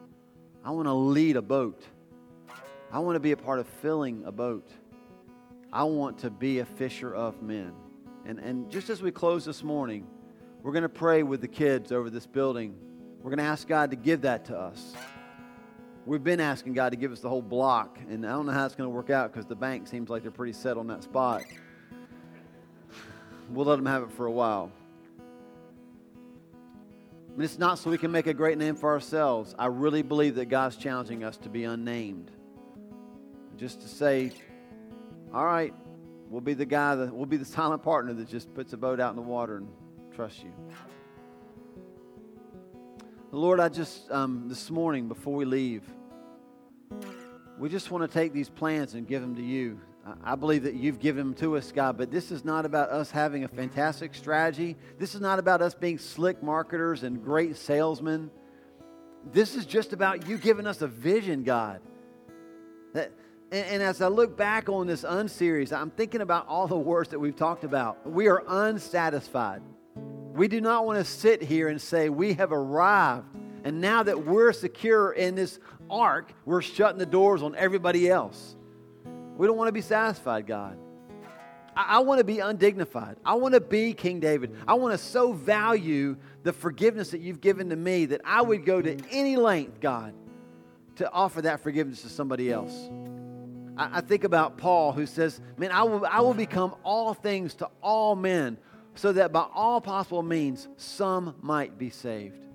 [0.63, 1.83] I want to lead a boat.
[2.91, 4.69] I want to be a part of filling a boat.
[5.73, 7.73] I want to be a fisher of men.
[8.25, 10.07] And, and just as we close this morning,
[10.61, 12.75] we're going to pray with the kids over this building.
[13.25, 14.93] We're going to ask God to give that to us
[16.05, 18.65] we've been asking God to give us the whole block, and I don't know how
[18.65, 21.03] it's going to work out because the bank seems like they're pretty set on that
[21.03, 21.43] spot.
[23.49, 24.71] we'll let them have it for a while.
[27.33, 29.55] And it's not so we can make a great name for ourselves.
[29.59, 32.31] I really believe that God's challenging us to be unnamed.
[33.57, 34.31] Just to say,
[35.33, 35.73] all right,
[36.29, 38.99] we'll be the guy that we'll be the silent partner that just puts a boat
[38.99, 39.67] out in the water and
[40.13, 40.53] trusts you.
[43.35, 45.83] Lord, I just, um, this morning before we leave,
[47.59, 49.81] we just want to take these plans and give them to you.
[50.23, 53.11] I believe that you've given them to us, God, but this is not about us
[53.11, 54.77] having a fantastic strategy.
[54.97, 58.31] This is not about us being slick marketers and great salesmen.
[59.33, 61.81] This is just about you giving us a vision, God.
[62.93, 63.11] That,
[63.51, 67.09] and, and as I look back on this unseries, I'm thinking about all the words
[67.09, 68.09] that we've talked about.
[68.09, 69.61] We are unsatisfied.
[70.35, 73.25] We do not want to sit here and say we have arrived.
[73.63, 75.59] And now that we're secure in this
[75.89, 78.57] ark, we're shutting the doors on everybody else.
[79.37, 80.77] We don't want to be satisfied, God.
[81.73, 83.15] I, I want to be undignified.
[83.23, 84.53] I want to be King David.
[84.67, 88.65] I want to so value the forgiveness that you've given to me that I would
[88.65, 90.13] go to any length, God,
[90.97, 92.89] to offer that forgiveness to somebody else.
[93.77, 97.55] I, I think about Paul who says, Man, I will, I will become all things
[97.55, 98.57] to all men
[98.95, 102.45] so that by all possible means some might be saved.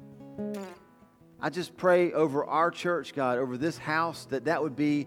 [1.40, 5.06] I just pray over our church, God, over this house, that that would be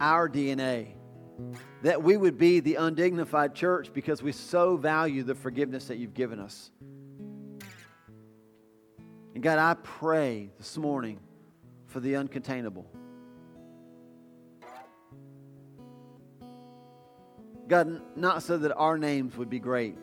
[0.00, 0.88] our DNA
[1.82, 6.14] that we would be the undignified church because we so value the forgiveness that you've
[6.14, 6.70] given us.
[9.34, 11.18] And God, I pray this morning
[11.86, 12.84] for the uncontainable.
[17.66, 19.96] God, not so that our names would be great.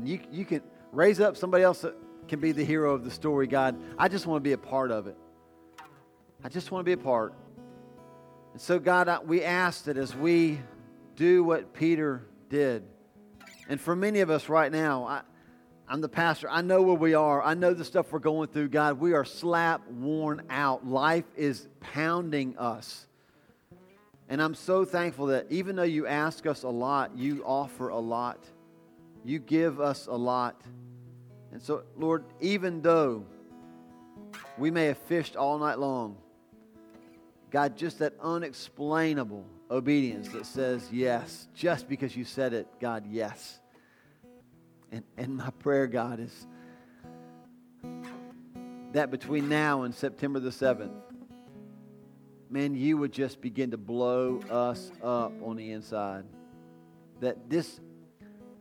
[0.00, 1.94] And you, you can raise up somebody else that
[2.26, 3.76] can be the hero of the story, God.
[3.98, 5.16] I just want to be a part of it.
[6.42, 7.34] I just want to be a part.
[8.52, 10.58] And so, God, we ask that as we
[11.16, 12.82] do what Peter did,
[13.68, 15.20] and for many of us right now, I,
[15.86, 16.48] I'm the pastor.
[16.48, 17.42] I know where we are.
[17.42, 18.70] I know the stuff we're going through.
[18.70, 20.86] God, we are slap worn out.
[20.86, 23.06] Life is pounding us.
[24.30, 27.98] And I'm so thankful that even though you ask us a lot, you offer a
[27.98, 28.38] lot.
[29.24, 30.60] You give us a lot.
[31.52, 33.24] And so, Lord, even though
[34.56, 36.16] we may have fished all night long,
[37.50, 43.58] God, just that unexplainable obedience that says yes, just because you said it, God, yes.
[44.92, 46.46] And, and my prayer, God, is
[48.92, 50.92] that between now and September the 7th,
[52.48, 56.24] man, you would just begin to blow us up on the inside.
[57.20, 57.80] That this,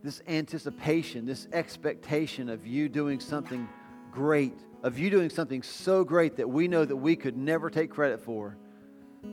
[0.04, 3.68] this anticipation, this expectation of you doing something
[4.12, 7.90] great, of you doing something so great that we know that we could never take
[7.90, 8.56] credit for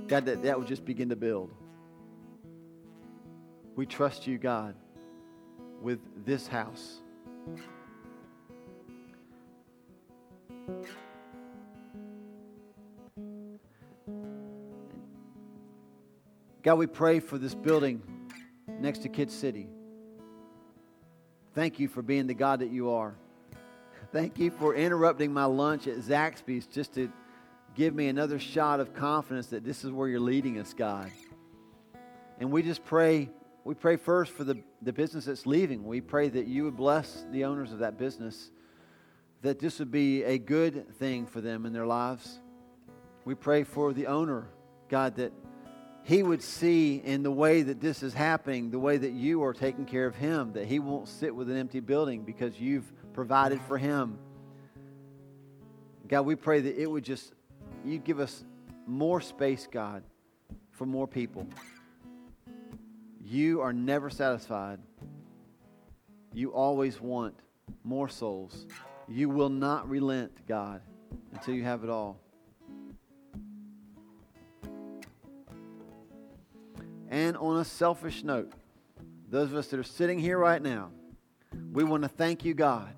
[0.09, 1.51] God, that that would just begin to build.
[3.77, 4.75] We trust you, God,
[5.81, 7.03] with this house.
[16.63, 18.03] God, we pray for this building
[18.81, 19.69] next to Kid City.
[21.57, 23.15] Thank you for being the God that you are.
[24.13, 27.11] Thank you for interrupting my lunch at Zaxby's just to
[27.75, 31.11] give me another shot of confidence that this is where you're leading us, God.
[32.39, 33.31] And we just pray,
[33.65, 35.87] we pray first for the, the business that's leaving.
[35.87, 38.51] We pray that you would bless the owners of that business,
[39.41, 42.39] that this would be a good thing for them in their lives.
[43.25, 44.47] We pray for the owner,
[44.91, 45.33] God, that
[46.07, 49.53] he would see in the way that this is happening, the way that you are
[49.53, 53.61] taking care of him, that he won't sit with an empty building because you've provided
[53.63, 54.17] for him.
[56.07, 57.33] God, we pray that it would just
[57.85, 58.45] you give us
[58.87, 60.05] more space, God,
[60.71, 61.45] for more people.
[63.21, 64.79] You are never satisfied.
[66.33, 67.35] You always want
[67.83, 68.67] more souls.
[69.09, 70.83] You will not relent, God,
[71.33, 72.21] until you have it all.
[77.09, 78.53] And on a selfish note,
[79.29, 80.91] those of us that are sitting here right now,
[81.73, 82.93] we want to thank you, God,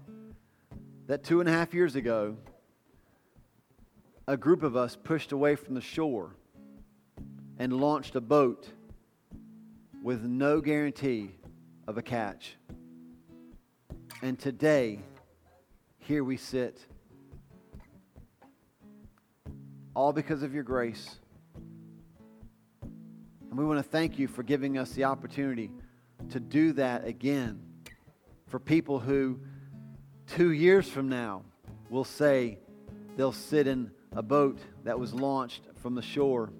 [1.06, 2.36] that two and a half years ago,
[4.26, 6.34] a group of us pushed away from the shore
[7.58, 8.68] and launched a boat
[10.02, 11.30] with no guarantee
[11.86, 12.56] of a catch.
[14.22, 15.00] And today,
[15.98, 16.78] here we sit.
[19.94, 21.16] All because of your grace.
[23.50, 25.70] And we want to thank you for giving us the opportunity
[26.30, 27.62] to do that again
[28.46, 29.40] for people who,
[30.26, 31.42] two years from now,
[31.90, 32.58] will say
[33.16, 36.52] they'll sit in a boat that was launched from the shore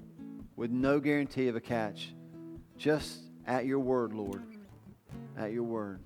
[0.56, 2.14] with no guarantee of a catch,
[2.76, 4.42] just at your word, Lord.
[5.36, 6.00] at your word.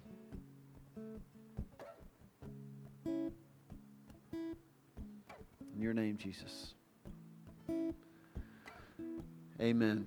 [3.07, 3.33] In
[5.79, 6.75] your name, Jesus.
[9.61, 10.07] Amen.